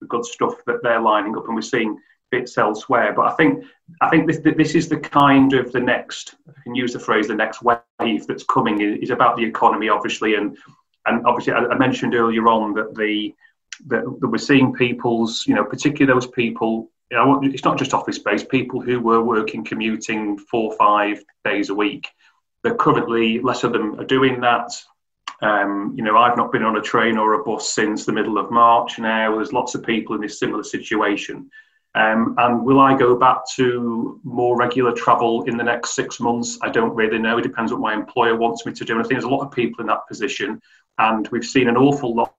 the 0.00 0.08
good 0.08 0.24
stuff 0.24 0.54
that 0.66 0.82
they're 0.82 1.00
lining 1.00 1.36
up, 1.36 1.46
and 1.46 1.54
we're 1.54 1.62
seeing 1.62 1.98
bits 2.32 2.58
elsewhere. 2.58 3.12
But 3.14 3.32
I 3.32 3.36
think 3.36 3.64
I 4.00 4.10
think 4.10 4.26
this 4.26 4.40
this 4.56 4.74
is 4.74 4.88
the 4.88 4.98
kind 4.98 5.52
of 5.54 5.70
the 5.70 5.80
next 5.80 6.34
I 6.48 6.60
can 6.64 6.74
use 6.74 6.92
the 6.92 6.98
phrase 6.98 7.28
the 7.28 7.34
next 7.34 7.62
wave 7.62 8.26
that's 8.26 8.44
coming 8.44 8.80
is 8.80 9.10
about 9.10 9.36
the 9.36 9.44
economy, 9.44 9.88
obviously, 9.88 10.34
and 10.34 10.58
and 11.06 11.24
obviously 11.26 11.52
I, 11.52 11.74
mentioned 11.78 12.14
earlier 12.14 12.48
on 12.48 12.74
that 12.74 12.94
the 12.94 13.34
that, 13.86 14.04
that 14.20 14.28
we're 14.28 14.38
seeing 14.38 14.72
people's 14.72 15.46
you 15.46 15.54
know 15.54 15.64
particularly 15.64 16.12
those 16.12 16.30
people. 16.30 16.90
You 17.10 17.18
know, 17.18 17.40
it's 17.42 17.64
not 17.64 17.78
just 17.78 17.92
office 17.92 18.18
based 18.18 18.48
people 18.48 18.80
who 18.80 18.98
were 18.98 19.22
working 19.22 19.64
commuting 19.64 20.38
four 20.38 20.74
five 20.76 21.22
days 21.44 21.68
a 21.68 21.74
week. 21.74 22.08
They're 22.62 22.74
currently 22.74 23.40
less 23.40 23.64
of 23.64 23.72
them 23.72 24.00
are 24.00 24.04
doing 24.04 24.40
that. 24.40 24.70
Um, 25.42 25.92
you 25.96 26.04
know, 26.04 26.16
I've 26.16 26.36
not 26.36 26.52
been 26.52 26.62
on 26.62 26.76
a 26.76 26.80
train 26.80 27.18
or 27.18 27.34
a 27.34 27.44
bus 27.44 27.74
since 27.74 28.06
the 28.06 28.12
middle 28.12 28.38
of 28.38 28.50
March 28.50 28.98
now. 28.98 29.34
There's 29.34 29.52
lots 29.52 29.74
of 29.74 29.84
people 29.84 30.14
in 30.14 30.22
this 30.22 30.38
similar 30.38 30.62
situation. 30.62 31.50
Um, 31.94 32.34
and 32.38 32.64
will 32.64 32.80
I 32.80 32.96
go 32.96 33.16
back 33.16 33.38
to 33.56 34.18
more 34.24 34.56
regular 34.56 34.92
travel 34.92 35.42
in 35.44 35.56
the 35.56 35.64
next 35.64 35.94
six 35.94 36.20
months? 36.20 36.58
I 36.62 36.70
don't 36.70 36.94
really 36.94 37.18
know. 37.18 37.38
It 37.38 37.42
depends 37.42 37.72
what 37.72 37.82
my 37.82 37.92
employer 37.92 38.36
wants 38.36 38.64
me 38.64 38.72
to 38.72 38.84
do. 38.84 38.94
And 38.94 39.02
I 39.02 39.02
think 39.02 39.20
there's 39.20 39.30
a 39.30 39.34
lot 39.34 39.44
of 39.44 39.52
people 39.52 39.82
in 39.82 39.88
that 39.88 40.06
position. 40.08 40.60
And 40.98 41.28
we've 41.28 41.44
seen 41.44 41.68
an 41.68 41.76
awful 41.76 42.14
lot 42.14 42.34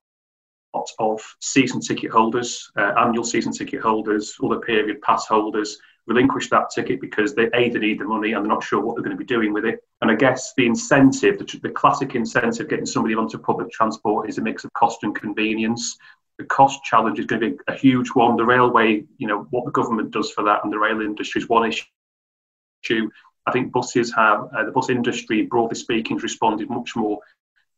of 0.99 1.21
season 1.39 1.79
ticket 1.79 2.11
holders, 2.11 2.71
uh, 2.77 2.93
annual 2.97 3.23
season 3.23 3.51
ticket 3.51 3.81
holders, 3.81 4.35
other 4.43 4.59
period 4.59 5.01
pass 5.01 5.25
holders 5.27 5.77
relinquish 6.05 6.49
that 6.49 6.69
ticket 6.69 6.99
because 6.99 7.33
they 7.33 7.49
a 7.53 7.69
they 7.69 7.79
need 7.79 7.97
the 7.97 8.03
money 8.03 8.33
and 8.33 8.43
they're 8.43 8.53
not 8.53 8.63
sure 8.63 8.81
what 8.81 8.93
they're 8.95 9.03
going 9.03 9.15
to 9.15 9.19
be 9.19 9.25
doing 9.25 9.53
with 9.53 9.63
it. 9.63 9.79
And 10.01 10.11
I 10.11 10.15
guess 10.15 10.53
the 10.57 10.65
incentive, 10.65 11.37
the, 11.37 11.59
the 11.61 11.69
classic 11.69 12.13
incentive 12.15 12.67
getting 12.67 12.85
somebody 12.85 13.15
onto 13.15 13.37
public 13.37 13.71
transport 13.71 14.27
is 14.27 14.37
a 14.37 14.41
mix 14.41 14.65
of 14.65 14.73
cost 14.73 15.03
and 15.03 15.15
convenience 15.15 15.97
the 16.37 16.45
cost 16.45 16.83
challenge 16.83 17.19
is 17.19 17.25
going 17.25 17.41
to 17.41 17.51
be 17.51 17.57
a 17.67 17.75
huge 17.75 18.09
one. 18.09 18.35
The 18.35 18.45
railway, 18.45 19.03
you 19.17 19.27
know, 19.27 19.47
what 19.51 19.65
the 19.65 19.71
government 19.71 20.11
does 20.11 20.31
for 20.31 20.43
that 20.43 20.63
and 20.63 20.73
the 20.73 20.79
rail 20.79 21.01
industry 21.01 21.41
is 21.41 21.49
one 21.49 21.69
issue. 21.69 23.09
I 23.45 23.51
think 23.51 23.71
buses 23.71 24.13
have, 24.15 24.47
uh, 24.55 24.63
the 24.65 24.71
bus 24.71 24.89
industry, 24.89 25.43
broadly 25.43 25.75
speaking, 25.75 26.17
has 26.17 26.23
responded 26.23 26.69
much 26.69 26.95
more 26.95 27.19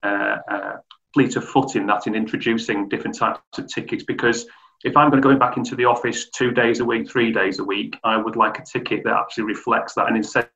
uh, 0.03 0.38
uh, 0.49 0.77
fleet 1.15 1.38
of 1.38 1.47
foot 1.47 1.78
in 1.78 1.88
that 1.88 2.08
in 2.08 2.13
introducing 2.13 2.89
different 2.89 3.17
types 3.17 3.39
of 3.58 3.67
tickets 3.67 4.04
because 4.04 4.45
if 4.84 4.97
I'm 4.97 5.10
going 5.10 5.21
to 5.21 5.28
go 5.28 5.38
back 5.38 5.56
into 5.56 5.73
the 5.73 5.86
office 5.86 6.30
two 6.30 6.51
days 6.51 6.82
a 6.82 6.86
week, 6.86 7.10
three 7.10 7.32
days 7.32 7.60
a 7.60 7.63
week, 7.63 7.97
I 8.04 8.17
would 8.17 8.36
like 8.36 8.60
a 8.60 8.65
ticket 8.65 9.06
that 9.06 9.15
actually 9.15 9.45
reflects 9.45 9.93
that 9.93 10.08
and 10.08 10.51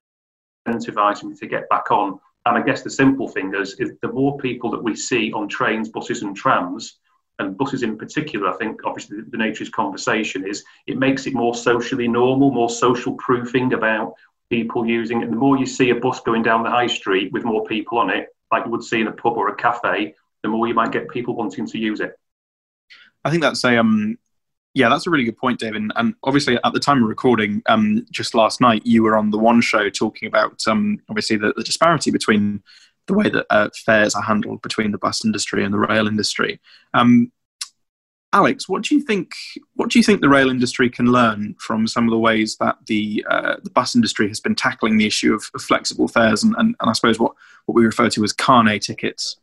incentivizes 0.68 1.24
me 1.24 1.36
to 1.38 1.48
get 1.48 1.70
back 1.70 1.92
on. 1.92 2.20
And 2.46 2.58
I 2.58 2.62
guess 2.62 2.82
the 2.82 2.90
simple 2.90 3.30
thing 3.30 3.54
is, 3.56 3.76
is 3.80 3.94
the 4.02 4.12
more 4.12 4.38
people 4.38 4.70
that 4.72 4.84
we 4.84 4.98
see 4.98 5.32
on 5.32 5.48
trains, 5.48 5.88
buses, 5.88 6.24
and 6.24 6.36
trams, 6.36 7.00
and 7.40 7.58
buses 7.58 7.82
in 7.82 7.98
particular, 7.98 8.50
I 8.50 8.58
think 8.58 8.82
obviously 8.84 9.20
the 9.30 9.38
nature 9.38 9.64
of 9.64 9.72
conversation 9.72 10.46
is 10.46 10.66
it 10.88 10.98
makes 10.98 11.26
it 11.26 11.34
more 11.34 11.56
socially 11.56 12.10
normal, 12.10 12.52
more 12.52 12.70
social 12.70 13.14
proofing 13.14 13.72
about 13.72 14.14
people 14.50 14.86
using 14.86 15.22
it. 15.22 15.26
And 15.26 15.34
the 15.34 15.38
more 15.38 15.58
you 15.58 15.66
see 15.66 15.90
a 15.92 15.96
bus 15.96 16.20
going 16.20 16.44
down 16.44 16.64
the 16.64 16.70
high 16.70 16.88
street 16.88 17.32
with 17.32 17.46
more 17.46 17.64
people 17.64 17.98
on 17.98 18.10
it, 18.10 18.28
like 18.52 18.66
you 18.66 18.72
would 18.72 18.84
see 18.84 19.00
in 19.00 19.08
a 19.08 19.14
pub 19.14 19.38
or 19.38 19.48
a 19.48 19.56
cafe, 19.56 20.16
the 20.44 20.50
more 20.50 20.68
you 20.68 20.74
might 20.74 20.92
get 20.92 21.10
people 21.10 21.36
wanting 21.36 21.66
to 21.68 21.78
use 21.78 22.00
it. 22.00 22.18
I 23.24 23.30
think 23.30 23.42
that's 23.42 23.64
a 23.64 23.78
um, 23.78 24.18
yeah, 24.74 24.90
that's 24.90 25.08
a 25.08 25.10
really 25.10 25.26
good 25.26 25.38
point, 25.38 25.60
David. 25.60 25.92
And 25.96 26.16
obviously, 26.24 26.58
at 26.64 26.74
the 26.74 26.80
time 26.80 27.02
of 27.02 27.10
recording, 27.10 27.62
um, 27.66 28.06
just 28.12 28.36
last 28.36 28.62
night, 28.62 28.86
you 28.86 29.04
were 29.04 29.18
on 29.18 29.32
the 29.32 29.38
One 29.38 29.62
Show 29.62 29.90
talking 29.90 30.28
about 30.28 30.62
um, 30.68 31.00
obviously 31.10 31.38
the, 31.38 31.54
the 31.58 31.64
disparity 31.64 32.12
between 32.12 32.64
the 33.08 33.14
way 33.14 33.30
that 33.30 33.46
uh, 33.50 33.70
fares 33.86 34.16
are 34.16 34.22
handled 34.22 34.62
between 34.62 34.92
the 34.92 34.98
bus 34.98 35.26
industry 35.26 35.66
and 35.66 35.74
the 35.74 35.80
rail 35.80 36.08
industry. 36.08 36.60
Um, 36.94 37.32
Alex, 38.32 38.70
what 38.70 38.84
do 38.84 38.94
you 38.94 39.02
think? 39.02 39.32
What 39.74 39.90
do 39.90 39.98
you 39.98 40.04
think 40.04 40.22
the 40.22 40.30
rail 40.30 40.52
industry 40.52 40.88
can 40.88 41.08
learn 41.08 41.56
from 41.60 41.88
some 41.88 42.04
of 42.04 42.12
the 42.12 42.20
ways 42.20 42.58
that 42.58 42.78
the 42.86 43.26
uh, 43.28 43.56
the 43.64 43.72
bus 43.72 43.96
industry 43.96 44.28
has 44.28 44.40
been 44.40 44.54
tackling 44.54 44.98
the 44.98 45.08
issue 45.08 45.34
of, 45.34 45.50
of 45.56 45.64
flexible 45.64 46.08
fares 46.08 46.44
and, 46.44 46.54
and, 46.60 46.76
and, 46.80 46.90
I 46.90 46.94
suppose 46.94 47.18
what, 47.18 47.34
what 47.66 47.74
we 47.74 47.86
refer 47.86 48.08
to 48.10 48.24
as 48.24 48.32
carnet 48.32 48.84
tickets? 48.84 49.38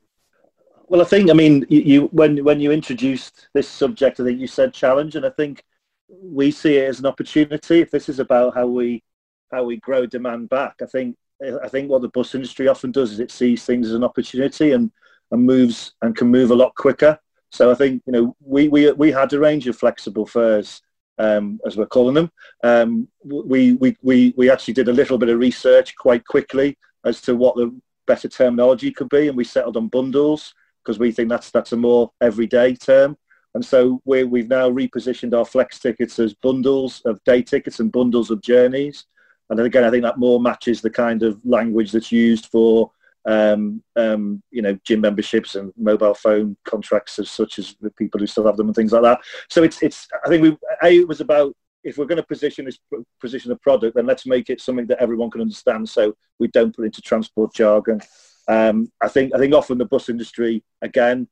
Well, 0.88 1.00
I 1.00 1.04
think 1.04 1.30
I 1.30 1.32
mean 1.32 1.66
you, 1.68 1.80
you 1.80 2.00
when 2.12 2.44
when 2.44 2.60
you 2.60 2.70
introduced 2.70 3.48
this 3.54 3.68
subject, 3.68 4.20
I 4.20 4.24
think 4.24 4.40
you 4.40 4.46
said 4.46 4.72
challenge, 4.72 5.16
and 5.16 5.26
I 5.26 5.30
think 5.30 5.64
we 6.08 6.50
see 6.50 6.76
it 6.76 6.88
as 6.88 7.00
an 7.00 7.06
opportunity. 7.06 7.80
If 7.80 7.90
this 7.90 8.08
is 8.08 8.20
about 8.20 8.54
how 8.54 8.66
we 8.66 9.02
how 9.50 9.64
we 9.64 9.78
grow 9.78 10.06
demand 10.06 10.48
back, 10.48 10.76
I 10.80 10.86
think 10.86 11.16
I 11.62 11.68
think 11.68 11.90
what 11.90 12.02
the 12.02 12.08
bus 12.08 12.34
industry 12.34 12.68
often 12.68 12.92
does 12.92 13.12
is 13.12 13.20
it 13.20 13.32
sees 13.32 13.64
things 13.64 13.88
as 13.88 13.94
an 13.94 14.04
opportunity 14.04 14.72
and, 14.72 14.90
and 15.32 15.42
moves 15.42 15.94
and 16.02 16.16
can 16.16 16.28
move 16.28 16.50
a 16.52 16.54
lot 16.54 16.74
quicker. 16.76 17.18
So 17.50 17.70
I 17.70 17.74
think 17.74 18.02
you 18.06 18.12
know 18.12 18.36
we 18.40 18.68
we 18.68 18.92
we 18.92 19.10
had 19.10 19.32
a 19.32 19.40
range 19.40 19.66
of 19.66 19.76
flexible 19.76 20.26
fares, 20.26 20.82
um, 21.18 21.58
as 21.66 21.76
we're 21.76 21.86
calling 21.86 22.14
them. 22.14 22.30
Um, 22.62 23.08
we, 23.24 23.72
we 23.72 23.96
we 24.02 24.34
we 24.36 24.50
actually 24.50 24.74
did 24.74 24.88
a 24.88 24.92
little 24.92 25.18
bit 25.18 25.30
of 25.30 25.40
research 25.40 25.96
quite 25.96 26.24
quickly 26.24 26.78
as 27.04 27.20
to 27.22 27.34
what 27.34 27.56
the 27.56 27.76
better 28.06 28.28
terminology 28.28 28.92
could 28.92 29.08
be, 29.08 29.26
and 29.26 29.36
we 29.36 29.42
settled 29.42 29.76
on 29.76 29.88
bundles 29.88 30.54
because 30.86 30.98
we 30.98 31.10
think 31.10 31.28
that's 31.28 31.50
that's 31.50 31.72
a 31.72 31.76
more 31.76 32.12
everyday 32.20 32.74
term. 32.74 33.16
And 33.54 33.64
so 33.64 34.00
we 34.04 34.24
we've 34.24 34.48
now 34.48 34.70
repositioned 34.70 35.36
our 35.36 35.44
flex 35.44 35.78
tickets 35.78 36.18
as 36.18 36.34
bundles 36.34 37.02
of 37.04 37.22
day 37.24 37.42
tickets 37.42 37.80
and 37.80 37.90
bundles 37.90 38.30
of 38.30 38.40
journeys. 38.42 39.04
And 39.50 39.58
then 39.58 39.66
again, 39.66 39.84
I 39.84 39.90
think 39.90 40.02
that 40.02 40.18
more 40.18 40.40
matches 40.40 40.80
the 40.80 40.90
kind 40.90 41.22
of 41.22 41.40
language 41.44 41.92
that's 41.92 42.12
used 42.12 42.46
for 42.46 42.90
um, 43.26 43.82
um, 43.96 44.42
you 44.50 44.62
know, 44.62 44.78
gym 44.84 45.00
memberships 45.00 45.56
and 45.56 45.72
mobile 45.76 46.14
phone 46.14 46.56
contracts 46.64 47.18
as 47.18 47.28
such 47.28 47.58
as 47.58 47.74
the 47.80 47.90
people 47.90 48.20
who 48.20 48.26
still 48.26 48.46
have 48.46 48.56
them 48.56 48.68
and 48.68 48.76
things 48.76 48.92
like 48.92 49.02
that. 49.02 49.20
So 49.50 49.64
it's, 49.64 49.82
it's 49.82 50.06
I 50.24 50.28
think 50.28 50.42
we, 50.42 50.56
A, 50.84 50.98
it 50.98 51.08
was 51.08 51.20
about 51.20 51.52
if 51.82 51.98
we're 51.98 52.06
going 52.06 52.16
to 52.16 52.26
position 52.26 52.64
this 52.64 52.78
position 53.20 53.50
a 53.52 53.56
product, 53.56 53.96
then 53.96 54.06
let's 54.06 54.26
make 54.26 54.50
it 54.50 54.60
something 54.60 54.86
that 54.86 55.02
everyone 55.02 55.30
can 55.30 55.40
understand. 55.40 55.88
So 55.88 56.16
we 56.38 56.48
don't 56.48 56.74
put 56.74 56.84
into 56.84 57.00
transport 57.00 57.54
jargon. 57.54 58.00
Um, 58.48 58.90
I 59.00 59.08
think 59.08 59.34
I 59.34 59.38
think 59.38 59.54
often 59.54 59.78
the 59.78 59.84
bus 59.84 60.08
industry 60.08 60.62
again 60.82 61.28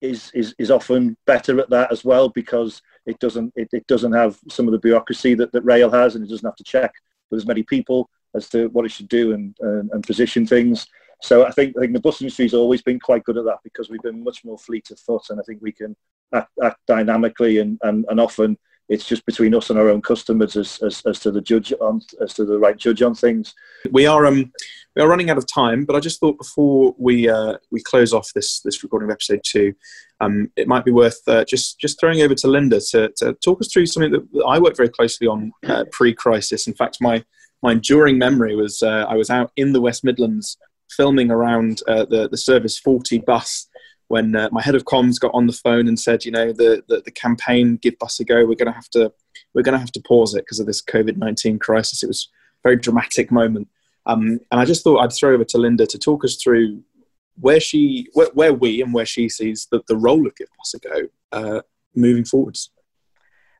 is 0.00 0.30
is 0.34 0.54
is 0.58 0.70
often 0.70 1.16
better 1.26 1.58
at 1.58 1.70
that 1.70 1.90
as 1.90 2.04
well 2.04 2.28
because 2.28 2.82
it 3.06 3.18
doesn't 3.18 3.52
it, 3.56 3.68
it 3.72 3.86
doesn't 3.86 4.12
have 4.12 4.38
some 4.48 4.66
of 4.66 4.72
the 4.72 4.78
bureaucracy 4.78 5.34
that, 5.34 5.50
that 5.52 5.62
rail 5.62 5.90
has 5.90 6.14
and 6.14 6.24
it 6.24 6.28
doesn't 6.28 6.46
have 6.46 6.56
to 6.56 6.64
check 6.64 6.92
with 7.30 7.40
as 7.40 7.46
many 7.46 7.62
people 7.62 8.10
as 8.34 8.48
to 8.50 8.68
what 8.68 8.84
it 8.84 8.90
should 8.90 9.08
do 9.08 9.32
and 9.32 9.56
and, 9.60 9.90
and 9.92 10.06
position 10.06 10.46
things. 10.46 10.86
So 11.22 11.46
I 11.46 11.50
think 11.50 11.76
I 11.76 11.80
think 11.80 11.94
the 11.94 12.00
bus 12.00 12.20
industry 12.20 12.44
has 12.44 12.54
always 12.54 12.82
been 12.82 13.00
quite 13.00 13.24
good 13.24 13.38
at 13.38 13.44
that 13.46 13.60
because 13.64 13.88
we've 13.88 14.02
been 14.02 14.22
much 14.22 14.44
more 14.44 14.58
fleet 14.58 14.90
of 14.90 15.00
foot, 15.00 15.30
and 15.30 15.40
I 15.40 15.42
think 15.44 15.62
we 15.62 15.72
can 15.72 15.96
act, 16.34 16.50
act 16.62 16.80
dynamically 16.86 17.58
and, 17.58 17.78
and, 17.82 18.04
and 18.08 18.20
often 18.20 18.58
it's 18.88 19.04
just 19.04 19.26
between 19.26 19.54
us 19.54 19.70
and 19.70 19.78
our 19.78 19.88
own 19.88 20.00
customers 20.00 20.56
as, 20.56 20.78
as, 20.82 21.02
as 21.06 21.18
to 21.20 21.30
the 21.30 21.40
judge 21.40 21.72
on 21.80 22.00
as 22.20 22.34
to 22.34 22.44
the 22.44 22.58
right 22.58 22.76
judge 22.76 23.02
on 23.02 23.14
things. 23.14 23.54
We 23.90 24.06
are 24.06 24.26
um 24.26 24.52
we 24.96 25.02
are 25.02 25.08
running 25.08 25.28
out 25.28 25.36
of 25.36 25.46
time, 25.46 25.84
but 25.84 25.94
I 25.94 26.00
just 26.00 26.18
thought 26.18 26.38
before 26.38 26.94
we 26.98 27.28
uh, 27.28 27.58
we 27.70 27.82
close 27.82 28.14
off 28.14 28.32
this 28.34 28.60
this 28.60 28.82
recording 28.82 29.10
of 29.10 29.12
episode 29.12 29.42
two, 29.44 29.74
um, 30.20 30.50
it 30.56 30.66
might 30.66 30.86
be 30.86 30.90
worth 30.90 31.20
uh, 31.28 31.44
just 31.44 31.78
just 31.78 32.00
throwing 32.00 32.22
over 32.22 32.34
to 32.34 32.48
Linda 32.48 32.80
to, 32.90 33.12
to 33.18 33.34
talk 33.44 33.60
us 33.60 33.68
through 33.70 33.86
something 33.86 34.12
that 34.12 34.44
I 34.48 34.58
worked 34.58 34.78
very 34.78 34.88
closely 34.88 35.26
on 35.26 35.52
uh, 35.68 35.84
pre-crisis. 35.92 36.66
In 36.66 36.72
fact, 36.72 36.96
my 37.00 37.22
my 37.62 37.72
enduring 37.72 38.16
memory 38.16 38.56
was 38.56 38.82
uh, 38.82 39.04
I 39.06 39.16
was 39.16 39.28
out 39.28 39.52
in 39.56 39.74
the 39.74 39.82
West 39.82 40.02
Midlands 40.02 40.56
filming 40.90 41.30
around 41.30 41.82
uh, 41.86 42.06
the 42.06 42.28
the 42.28 42.38
Service 42.38 42.78
40 42.78 43.18
bus 43.18 43.68
when 44.08 44.34
uh, 44.34 44.48
my 44.50 44.62
head 44.62 44.76
of 44.76 44.84
comms 44.84 45.20
got 45.20 45.34
on 45.34 45.46
the 45.46 45.52
phone 45.52 45.88
and 45.88 46.00
said, 46.00 46.24
you 46.24 46.30
know, 46.30 46.52
the 46.52 46.82
the, 46.88 47.02
the 47.04 47.10
campaign 47.10 47.76
"Give 47.82 47.98
Bus 47.98 48.18
a 48.18 48.24
Go," 48.24 48.46
we're 48.46 48.54
going 48.54 48.66
to 48.66 48.72
have 48.72 48.88
to 48.90 49.12
we're 49.54 49.62
going 49.62 49.74
to 49.74 49.78
have 49.78 49.92
to 49.92 50.02
pause 50.08 50.34
it 50.34 50.46
because 50.46 50.58
of 50.58 50.66
this 50.66 50.82
COVID 50.82 51.18
nineteen 51.18 51.58
crisis. 51.58 52.02
It 52.02 52.08
was 52.08 52.30
a 52.64 52.68
very 52.68 52.76
dramatic 52.76 53.30
moment, 53.30 53.68
um, 54.06 54.40
and 54.50 54.60
I 54.60 54.64
just 54.64 54.84
thought 54.84 55.00
I'd 55.00 55.12
throw 55.12 55.34
over 55.34 55.44
to 55.44 55.58
Linda 55.58 55.86
to 55.86 55.98
talk 55.98 56.24
us 56.24 56.36
through 56.36 56.82
where 57.38 57.60
she 57.60 58.08
where, 58.14 58.30
where 58.32 58.54
we 58.54 58.80
and 58.80 58.94
where 58.94 59.06
she 59.06 59.28
sees 59.28 59.66
the, 59.70 59.82
the 59.88 59.96
role 59.96 60.26
of 60.26 60.34
Give 60.36 60.48
Bus 60.56 60.74
a 60.74 60.78
Go 60.78 61.08
uh, 61.32 61.60
moving 61.94 62.24
forwards. 62.24 62.70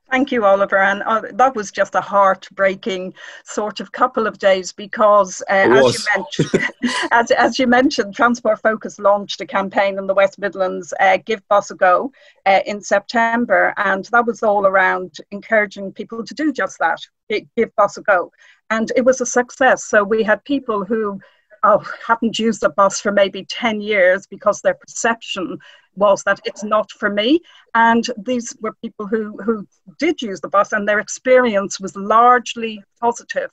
Thank 0.08 0.30
you, 0.30 0.44
Oliver. 0.44 0.78
And 0.78 1.02
uh, 1.02 1.22
that 1.32 1.56
was 1.56 1.72
just 1.72 1.96
a 1.96 2.00
heartbreaking 2.00 3.12
sort 3.44 3.80
of 3.80 3.90
couple 3.90 4.28
of 4.28 4.38
days 4.38 4.72
because, 4.72 5.42
uh, 5.50 5.68
as 5.68 5.98
you 5.98 6.04
mentioned, 6.14 6.70
as, 7.10 7.30
as 7.32 7.58
you 7.58 7.66
mentioned, 7.66 8.14
Transport 8.14 8.62
Focus 8.62 9.00
launched 9.00 9.40
a 9.40 9.46
campaign 9.46 9.98
in 9.98 10.06
the 10.06 10.14
West 10.14 10.38
Midlands, 10.38 10.94
uh, 11.00 11.18
"Give 11.24 11.46
Bus 11.48 11.72
a 11.72 11.74
Go," 11.74 12.12
uh, 12.46 12.60
in 12.66 12.80
September, 12.80 13.74
and 13.78 14.04
that 14.12 14.26
was 14.26 14.44
all 14.44 14.64
around 14.64 15.16
encouraging 15.32 15.92
people 15.92 16.24
to 16.24 16.34
do 16.34 16.52
just 16.52 16.78
that, 16.78 17.00
give 17.28 17.74
bus 17.76 17.96
a 17.96 18.02
go, 18.02 18.30
and 18.70 18.92
it 18.96 19.04
was 19.04 19.20
a 19.20 19.26
success. 19.26 19.84
So 19.84 20.02
we 20.02 20.22
had 20.22 20.44
people 20.44 20.84
who 20.84 21.20
oh, 21.62 21.84
haven't 22.06 22.38
used 22.38 22.62
a 22.64 22.68
bus 22.70 23.00
for 23.00 23.12
maybe 23.12 23.44
10 23.44 23.80
years 23.80 24.26
because 24.26 24.60
their 24.60 24.74
perception 24.74 25.58
was 25.94 26.22
that 26.24 26.40
it's 26.44 26.62
not 26.62 26.90
for 26.92 27.10
me. 27.10 27.40
And 27.74 28.06
these 28.16 28.56
were 28.60 28.74
people 28.82 29.06
who, 29.06 29.36
who 29.42 29.66
did 29.98 30.22
use 30.22 30.40
the 30.40 30.48
bus 30.48 30.72
and 30.72 30.88
their 30.88 31.00
experience 31.00 31.80
was 31.80 31.96
largely 31.96 32.82
positive. 33.00 33.50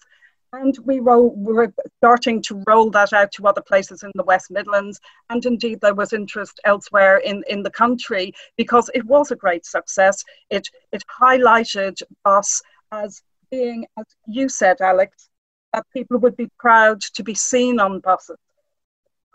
And 0.51 0.77
we, 0.83 0.99
roll, 0.99 1.33
we 1.35 1.53
were 1.53 1.73
starting 1.97 2.39
to 2.43 2.63
roll 2.67 2.91
that 2.91 3.11
out 3.11 3.31
to 3.33 3.47
other 3.47 3.61
places 3.61 4.03
in 4.03 4.11
the 4.13 4.23
West 4.23 4.51
Midlands. 4.51 4.99
And 5.31 5.43
indeed, 5.43 5.79
there 5.81 5.95
was 5.95 6.13
interest 6.13 6.59
elsewhere 6.63 7.17
in, 7.17 7.43
in 7.49 7.63
the 7.63 7.71
country 7.71 8.33
because 8.55 8.91
it 8.93 9.03
was 9.05 9.31
a 9.31 9.35
great 9.35 9.65
success. 9.65 10.23
It, 10.51 10.69
it 10.91 11.03
highlighted 11.19 12.03
us 12.25 12.61
as 12.91 13.23
being, 13.53 13.85
as 13.97 14.05
you 14.27 14.49
said, 14.49 14.77
Alex, 14.81 15.29
that 15.73 15.85
people 15.93 16.17
would 16.19 16.35
be 16.35 16.49
proud 16.57 17.01
to 17.01 17.23
be 17.23 17.35
seen 17.35 17.79
on 17.79 17.99
buses. 17.99 18.37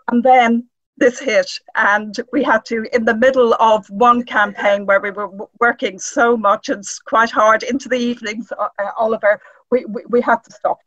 And 0.09 0.23
then 0.23 0.67
this 0.97 1.19
hit, 1.19 1.49
and 1.75 2.13
we 2.33 2.43
had 2.43 2.65
to, 2.65 2.85
in 2.91 3.05
the 3.05 3.15
middle 3.15 3.53
of 3.53 3.89
one 3.89 4.23
campaign 4.23 4.85
where 4.85 4.99
we 4.99 5.11
were 5.11 5.31
working 5.59 5.97
so 5.97 6.35
much 6.35 6.67
and 6.69 6.83
quite 7.05 7.31
hard 7.31 7.63
into 7.63 7.87
the 7.87 7.97
evenings, 7.97 8.51
uh, 8.51 8.67
Oliver, 8.97 9.39
we, 9.71 9.85
we, 9.85 10.01
we, 10.09 10.21
had 10.21 10.43
to 10.43 10.51
stop. 10.51 10.79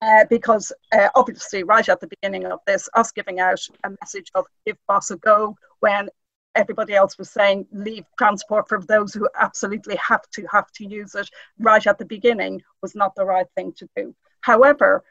Uh, 0.00 0.24
because 0.30 0.72
uh, 0.92 1.08
obviously, 1.16 1.64
right 1.64 1.88
at 1.88 2.00
the 2.00 2.06
beginning 2.06 2.46
of 2.46 2.60
this, 2.66 2.88
us 2.94 3.10
giving 3.10 3.40
out 3.40 3.60
a 3.84 3.90
message 4.00 4.30
of 4.34 4.46
give 4.64 4.76
bus 4.86 5.10
a 5.10 5.16
go 5.16 5.56
when 5.80 6.08
everybody 6.58 6.94
else 6.94 7.16
was 7.16 7.30
saying, 7.30 7.66
leave 7.72 8.04
transport 8.18 8.68
for 8.68 8.82
those 8.82 9.14
who 9.14 9.28
absolutely 9.38 9.96
have 9.96 10.28
to 10.32 10.44
have 10.52 10.70
to 10.72 10.84
use 10.84 11.14
it 11.14 11.30
right 11.58 11.86
at 11.86 11.98
the 11.98 12.04
beginning 12.04 12.60
was 12.82 12.94
not 12.94 13.14
the 13.14 13.24
right 13.24 13.46
thing 13.54 13.72
to 13.78 13.88
do. 13.96 14.14
However, 14.40 15.04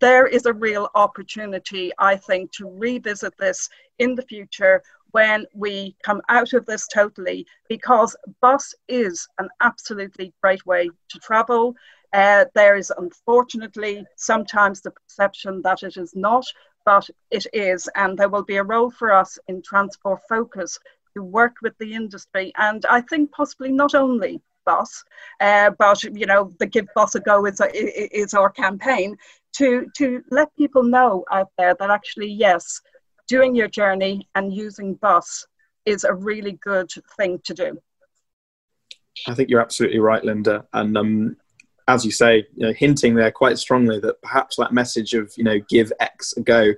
there 0.00 0.26
is 0.26 0.46
a 0.46 0.52
real 0.52 0.88
opportunity, 0.94 1.92
I 1.98 2.16
think, 2.16 2.50
to 2.52 2.68
revisit 2.68 3.34
this 3.38 3.68
in 3.98 4.16
the 4.16 4.22
future 4.22 4.82
when 5.12 5.46
we 5.54 5.94
come 6.02 6.20
out 6.28 6.52
of 6.54 6.66
this 6.66 6.88
totally, 6.88 7.46
because 7.68 8.16
bus 8.40 8.74
is 8.88 9.28
an 9.38 9.48
absolutely 9.60 10.32
great 10.42 10.64
way 10.66 10.90
to 11.10 11.18
travel. 11.20 11.74
Uh, 12.12 12.46
there 12.54 12.76
is 12.76 12.92
unfortunately 12.98 14.04
sometimes 14.16 14.80
the 14.80 14.90
perception 14.90 15.62
that 15.62 15.82
it 15.82 15.96
is 15.96 16.14
not, 16.16 16.44
but 16.86 17.10
it 17.30 17.46
is, 17.52 17.90
and 17.96 18.16
there 18.16 18.30
will 18.30 18.44
be 18.44 18.56
a 18.56 18.62
role 18.62 18.90
for 18.90 19.12
us 19.12 19.38
in 19.48 19.60
Transport 19.60 20.20
Focus 20.28 20.78
to 21.14 21.22
work 21.22 21.56
with 21.60 21.76
the 21.78 21.92
industry, 21.92 22.52
and 22.56 22.86
I 22.88 23.02
think 23.02 23.32
possibly 23.32 23.72
not 23.72 23.94
only 23.94 24.40
bus, 24.64 25.04
uh, 25.40 25.70
but 25.78 26.02
you 26.04 26.26
know 26.26 26.54
the 26.58 26.66
Give 26.66 26.86
Bus 26.94 27.14
a 27.14 27.20
Go 27.20 27.44
is, 27.44 27.60
a, 27.60 28.16
is 28.16 28.32
our 28.32 28.50
campaign 28.50 29.16
to 29.54 29.86
to 29.96 30.22
let 30.30 30.56
people 30.56 30.82
know 30.82 31.24
out 31.30 31.50
there 31.58 31.74
that 31.78 31.90
actually 31.90 32.30
yes, 32.30 32.80
doing 33.28 33.54
your 33.54 33.68
journey 33.68 34.28
and 34.34 34.54
using 34.54 34.94
bus 34.94 35.46
is 35.84 36.04
a 36.04 36.14
really 36.14 36.52
good 36.62 36.90
thing 37.16 37.40
to 37.44 37.54
do. 37.54 37.78
I 39.26 39.34
think 39.34 39.48
you're 39.48 39.60
absolutely 39.60 39.98
right, 39.98 40.22
Linda. 40.22 40.66
And 40.72 40.96
um, 40.98 41.36
as 41.88 42.04
you 42.04 42.10
say, 42.10 42.46
you 42.54 42.66
know, 42.66 42.72
hinting 42.72 43.14
there 43.14 43.30
quite 43.30 43.58
strongly 43.58 44.00
that 44.00 44.20
perhaps 44.22 44.56
that 44.56 44.72
message 44.72 45.14
of 45.14 45.32
you 45.36 45.44
know 45.44 45.58
give 45.68 45.92
X 46.00 46.34
a 46.36 46.40
go 46.40 46.72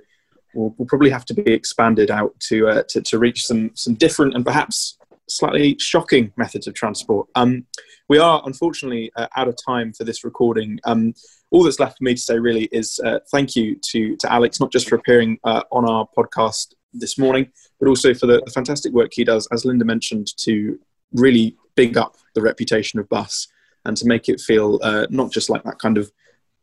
will, 0.53 0.73
will 0.77 0.85
probably 0.85 1.09
have 1.09 1.25
to 1.25 1.33
be 1.33 1.51
expanded 1.51 2.11
out 2.11 2.39
to, 2.39 2.67
uh, 2.67 2.83
to 2.89 3.01
to 3.01 3.19
reach 3.19 3.45
some 3.45 3.71
some 3.75 3.95
different 3.95 4.35
and 4.35 4.45
perhaps 4.45 4.97
slightly 5.27 5.77
shocking 5.79 6.31
methods 6.37 6.67
of 6.67 6.73
transport. 6.73 7.27
Um, 7.35 7.65
we 8.07 8.17
are 8.17 8.41
unfortunately 8.45 9.11
uh, 9.15 9.27
out 9.35 9.47
of 9.47 9.55
time 9.63 9.93
for 9.93 10.03
this 10.03 10.23
recording. 10.23 10.79
Um, 10.85 11.13
all 11.51 11.63
that's 11.63 11.79
left 11.79 11.97
for 11.97 12.03
me 12.03 12.15
to 12.15 12.21
say 12.21 12.39
really 12.39 12.67
is 12.71 12.99
uh, 13.05 13.19
thank 13.31 13.55
you 13.55 13.75
to, 13.91 14.15
to 14.17 14.31
Alex, 14.31 14.59
not 14.59 14.71
just 14.71 14.89
for 14.89 14.95
appearing 14.95 15.39
uh, 15.43 15.63
on 15.71 15.87
our 15.87 16.07
podcast 16.17 16.73
this 16.93 17.17
morning, 17.17 17.51
but 17.79 17.87
also 17.87 18.13
for 18.13 18.25
the, 18.25 18.41
the, 18.45 18.51
fantastic 18.51 18.91
work 18.93 19.11
he 19.13 19.23
does, 19.23 19.47
as 19.51 19.65
Linda 19.65 19.85
mentioned, 19.85 20.35
to 20.37 20.79
really 21.13 21.55
big 21.75 21.97
up 21.97 22.17
the 22.33 22.41
reputation 22.41 22.99
of 22.99 23.07
Bus 23.09 23.47
and 23.85 23.95
to 23.97 24.05
make 24.05 24.29
it 24.29 24.39
feel 24.39 24.79
uh, 24.83 25.07
not 25.09 25.31
just 25.31 25.49
like 25.49 25.63
that 25.63 25.79
kind 25.79 25.97
of 25.97 26.11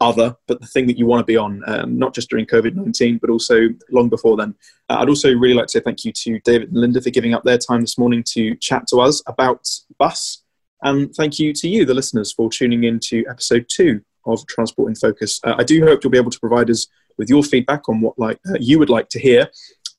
other, 0.00 0.36
but 0.46 0.60
the 0.60 0.66
thing 0.66 0.86
that 0.86 0.98
you 0.98 1.06
want 1.06 1.20
to 1.20 1.24
be 1.24 1.36
on, 1.36 1.62
um, 1.66 1.98
not 1.98 2.14
just 2.14 2.28
during 2.28 2.46
COVID 2.46 2.74
19, 2.74 3.18
but 3.18 3.30
also 3.30 3.68
long 3.90 4.08
before 4.08 4.36
then. 4.36 4.54
Uh, 4.88 4.98
I'd 4.98 5.08
also 5.08 5.34
really 5.34 5.54
like 5.54 5.66
to 5.66 5.72
say 5.72 5.80
thank 5.80 6.04
you 6.04 6.12
to 6.12 6.38
David 6.40 6.68
and 6.68 6.80
Linda 6.80 7.00
for 7.00 7.10
giving 7.10 7.34
up 7.34 7.44
their 7.44 7.58
time 7.58 7.80
this 7.80 7.98
morning 7.98 8.22
to 8.28 8.54
chat 8.56 8.86
to 8.88 8.98
us 8.98 9.22
about 9.26 9.66
Bus. 9.98 10.42
And 10.82 11.14
thank 11.14 11.38
you 11.38 11.52
to 11.54 11.68
you, 11.68 11.84
the 11.84 11.94
listeners, 11.94 12.32
for 12.32 12.50
tuning 12.50 12.84
in 12.84 13.00
to 13.04 13.24
episode 13.28 13.66
two 13.68 14.02
of 14.26 14.46
Transport 14.46 14.88
in 14.88 14.94
Focus. 14.94 15.40
Uh, 15.42 15.54
I 15.58 15.64
do 15.64 15.82
hope 15.84 16.04
you'll 16.04 16.10
be 16.10 16.18
able 16.18 16.30
to 16.30 16.40
provide 16.40 16.68
us 16.68 16.86
with 17.16 17.30
your 17.30 17.42
feedback 17.42 17.88
on 17.88 18.00
what 18.00 18.18
like 18.18 18.38
uh, 18.48 18.58
you 18.60 18.78
would 18.78 18.90
like 18.90 19.08
to 19.10 19.18
hear 19.18 19.48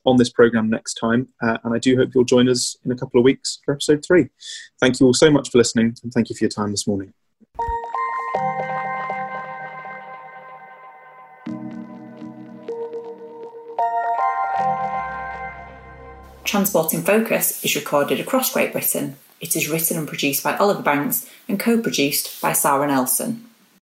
on 0.07 0.17
this 0.17 0.29
program 0.29 0.69
next 0.69 0.95
time. 0.95 1.27
Uh, 1.43 1.57
and 1.63 1.75
I 1.75 1.79
do 1.79 1.95
hope 1.97 2.09
you'll 2.15 2.23
join 2.23 2.49
us 2.49 2.77
in 2.83 2.91
a 2.91 2.95
couple 2.95 3.19
of 3.19 3.25
weeks 3.25 3.59
for 3.63 3.73
episode 3.73 4.03
three. 4.05 4.29
Thank 4.79 4.99
you 4.99 5.05
all 5.05 5.13
so 5.13 5.29
much 5.29 5.51
for 5.51 5.59
listening, 5.59 5.95
and 6.01 6.11
thank 6.11 6.29
you 6.29 6.35
for 6.35 6.45
your 6.45 6.49
time 6.49 6.71
this 6.71 6.87
morning. 6.87 7.13
Transport 16.45 16.93
in 16.93 17.03
Focus 17.03 17.63
is 17.65 17.75
recorded 17.75 18.21
across 18.21 18.53
Great 18.53 18.71
Britain. 18.71 19.17
It 19.41 19.57
is 19.57 19.69
written 19.69 19.97
and 19.97 20.07
produced 20.07 20.43
by 20.43 20.55
Oliver 20.55 20.81
Banks 20.81 21.29
and 21.49 21.59
co 21.59 21.79
produced 21.79 22.41
by 22.41 22.53
Sarah 22.53 22.87
Nelson. 22.87 23.46